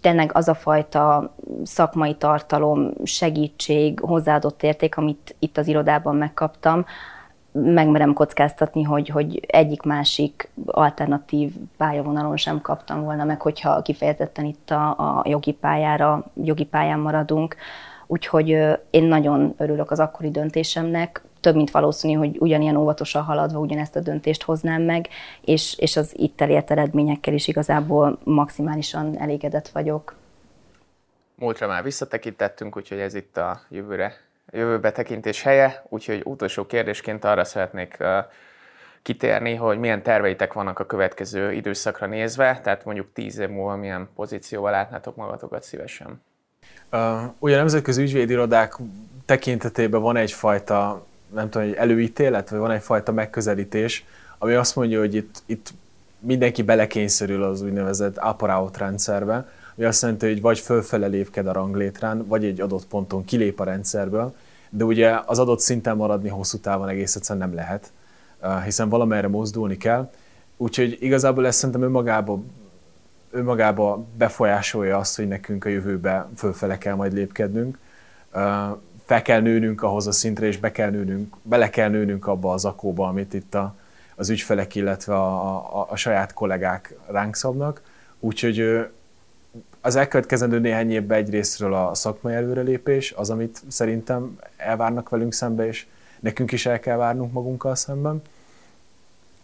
[0.00, 6.86] tényleg az a fajta szakmai tartalom, segítség, hozzáadott érték, amit itt az irodában megkaptam,
[7.52, 14.88] megmerem kockáztatni, hogy, hogy egyik-másik alternatív pályavonalon sem kaptam volna meg, hogyha kifejezetten itt a,
[14.88, 17.56] a jogi pályára, jogi pályán maradunk.
[18.06, 18.48] Úgyhogy
[18.90, 24.00] én nagyon örülök az akkori döntésemnek, több mint valószínű, hogy ugyanilyen óvatosan haladva ugyanezt a
[24.00, 25.08] döntést hoznám meg,
[25.40, 30.14] és, és az itt elért eredményekkel is igazából maximálisan elégedett vagyok.
[31.34, 34.14] Múltra már visszatekintettünk, úgyhogy ez itt a jövőre,
[34.52, 37.96] jövőbe tekintés helye, úgyhogy utolsó kérdésként arra szeretnék
[39.02, 44.08] kitérni, hogy milyen terveitek vannak a következő időszakra nézve, tehát mondjuk tíz év múlva milyen
[44.14, 46.22] pozícióval látnátok magatokat szívesen.
[47.38, 48.74] Ugye a nemzetközi ügyvédirodák
[49.24, 54.04] tekintetében van egyfajta nem tudom, egy előítélet, vagy van egyfajta megközelítés,
[54.38, 55.72] ami azt mondja, hogy itt, itt
[56.18, 62.26] mindenki belekényszerül az úgynevezett up rendszerbe, ami azt jelenti, hogy vagy fölfele lépked a ranglétrán,
[62.26, 64.34] vagy egy adott ponton kilép a rendszerből,
[64.70, 67.92] de ugye az adott szinten maradni hosszú távon egész egyszerűen nem lehet,
[68.64, 70.10] hiszen valamerre mozdulni kell.
[70.56, 72.50] Úgyhogy igazából ezt szerintem önmagában
[73.32, 77.78] önmagába befolyásolja azt, hogy nekünk a jövőbe fölfele kell majd lépkednünk.
[79.04, 82.64] Fel kell nőnünk ahhoz a szintre, és be kell nőnünk, bele kell nőnünk abba az
[82.64, 83.74] akóba, amit itt a,
[84.14, 87.82] az ügyfelek, illetve a, a, a saját kollégák ránk szabnak.
[88.20, 88.86] Úgyhogy
[89.84, 95.86] az elkövetkezendő néhány évben egyrésztről a szakmai előrelépés, az, amit szerintem elvárnak velünk szembe, és
[96.20, 98.22] nekünk is el kell várnunk magunkkal szemben.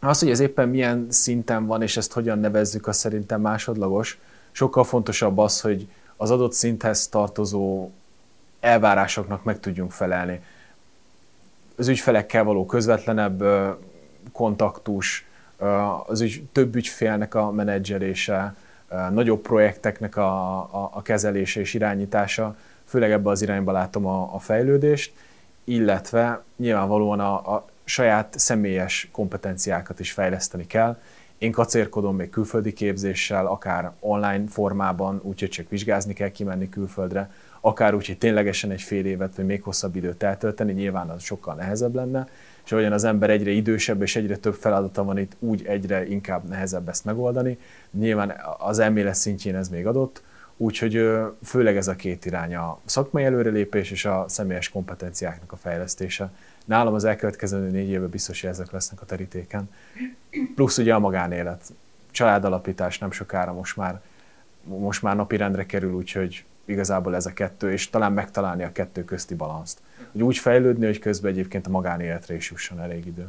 [0.00, 4.18] Az, hogy ez éppen milyen szinten van, és ezt hogyan nevezzük, az szerintem másodlagos.
[4.50, 7.90] Sokkal fontosabb az, hogy az adott szinthez tartozó
[8.60, 10.40] elvárásoknak meg tudjunk felelni.
[11.76, 13.44] Az ügyfelekkel való közvetlenebb
[14.32, 15.26] kontaktus,
[16.06, 18.54] az ügy, több ügyfélnek a menedzselése,
[19.10, 24.38] nagyobb projekteknek a, a, a kezelése és irányítása, főleg ebbe az irányba látom a, a
[24.38, 25.12] fejlődést,
[25.64, 30.96] illetve nyilvánvalóan a, a saját személyes kompetenciákat is fejleszteni kell.
[31.38, 37.30] Én kacérkodom még külföldi képzéssel, akár online formában, úgyhogy csak vizsgázni kell kimenni külföldre,
[37.60, 41.54] akár úgy, hogy ténylegesen egy fél évet vagy még hosszabb időt eltölteni, nyilván az sokkal
[41.54, 42.28] nehezebb lenne,
[42.68, 46.48] és ahogyan az ember egyre idősebb és egyre több feladata van itt, úgy egyre inkább
[46.48, 47.58] nehezebb ezt megoldani.
[47.90, 50.22] Nyilván az elmélet szintjén ez még adott,
[50.56, 51.10] úgyhogy
[51.44, 56.30] főleg ez a két irány, a szakmai előrelépés és a személyes kompetenciáknak a fejlesztése.
[56.64, 59.70] Nálam az elkövetkező négy évben biztos, hogy ezek lesznek a terítéken.
[60.54, 61.62] Plusz ugye a magánélet,
[62.10, 64.00] családalapítás nem sokára most már,
[64.62, 69.34] most már napirendre kerül, úgyhogy igazából ez a kettő, és talán megtalálni a kettő közti
[69.34, 69.78] balanszt.
[70.12, 73.28] Hogy úgy fejlődni, hogy közben egyébként a magánéletre is jusson elég idő.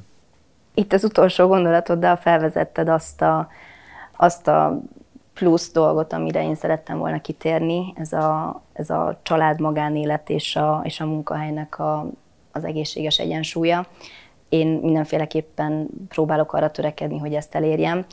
[0.73, 3.47] Itt az utolsó gondolatoddal felvezetted azt a,
[4.15, 4.81] azt a
[5.33, 10.81] plusz dolgot, amire én szerettem volna kitérni, ez a, ez a család magánélet és a,
[10.83, 12.07] és a munkahelynek a,
[12.51, 13.87] az egészséges egyensúlya.
[14.49, 18.05] Én mindenféleképpen próbálok arra törekedni, hogy ezt elérjem.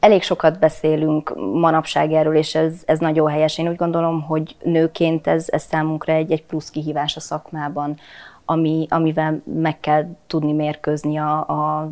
[0.00, 3.58] Elég sokat beszélünk manapság erről, és ez, ez nagyon helyes.
[3.58, 7.98] Én úgy gondolom, hogy nőként ez, ez számunkra egy, egy plusz kihívás a szakmában,
[8.44, 11.88] ami, amivel meg kell tudni mérkőzni a, a,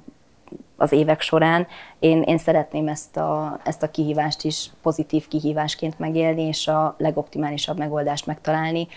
[0.77, 1.67] az évek során.
[1.99, 7.79] Én, én szeretném ezt a, ezt a kihívást is pozitív kihívásként megélni, és a legoptimálisabb
[7.79, 8.89] megoldást megtalálni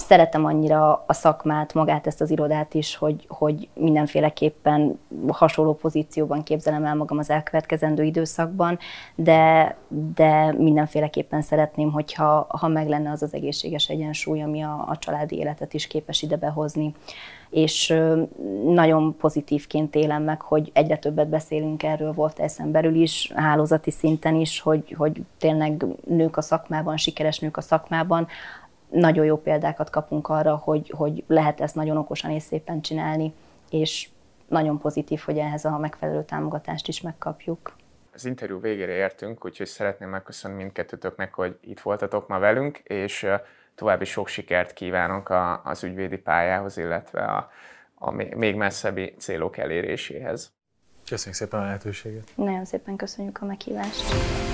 [0.00, 4.98] szeretem annyira a szakmát, magát ezt az irodát is, hogy, hogy mindenféleképpen
[5.28, 8.78] hasonló pozícióban képzelem el magam az elkövetkezendő időszakban,
[9.14, 9.76] de,
[10.14, 15.36] de mindenféleképpen szeretném, hogyha ha meg lenne az az egészséges egyensúly, ami a, a családi
[15.36, 16.94] életet is képes ide behozni.
[17.50, 17.94] És
[18.64, 24.34] nagyon pozitívként élem meg, hogy egyre többet beszélünk erről, volt eszem belül is, hálózati szinten
[24.34, 28.26] is, hogy, hogy tényleg nők a szakmában, sikeres nők a szakmában,
[28.90, 33.32] nagyon jó példákat kapunk arra, hogy, hogy lehet ezt nagyon okosan és szépen csinálni,
[33.70, 34.08] és
[34.48, 37.72] nagyon pozitív, hogy ehhez a megfelelő támogatást is megkapjuk.
[38.14, 43.26] Az interjú végére értünk, úgyhogy szeretném megköszönni mindkettőtöknek, hogy itt voltatok ma velünk, és
[43.74, 45.32] további sok sikert kívánok
[45.64, 47.50] az ügyvédi pályához, illetve a,
[47.94, 50.52] a még messzebbi célok eléréséhez.
[51.08, 52.32] Köszönjük szépen a lehetőséget.
[52.34, 54.49] Nagyon szépen köszönjük a meghívást.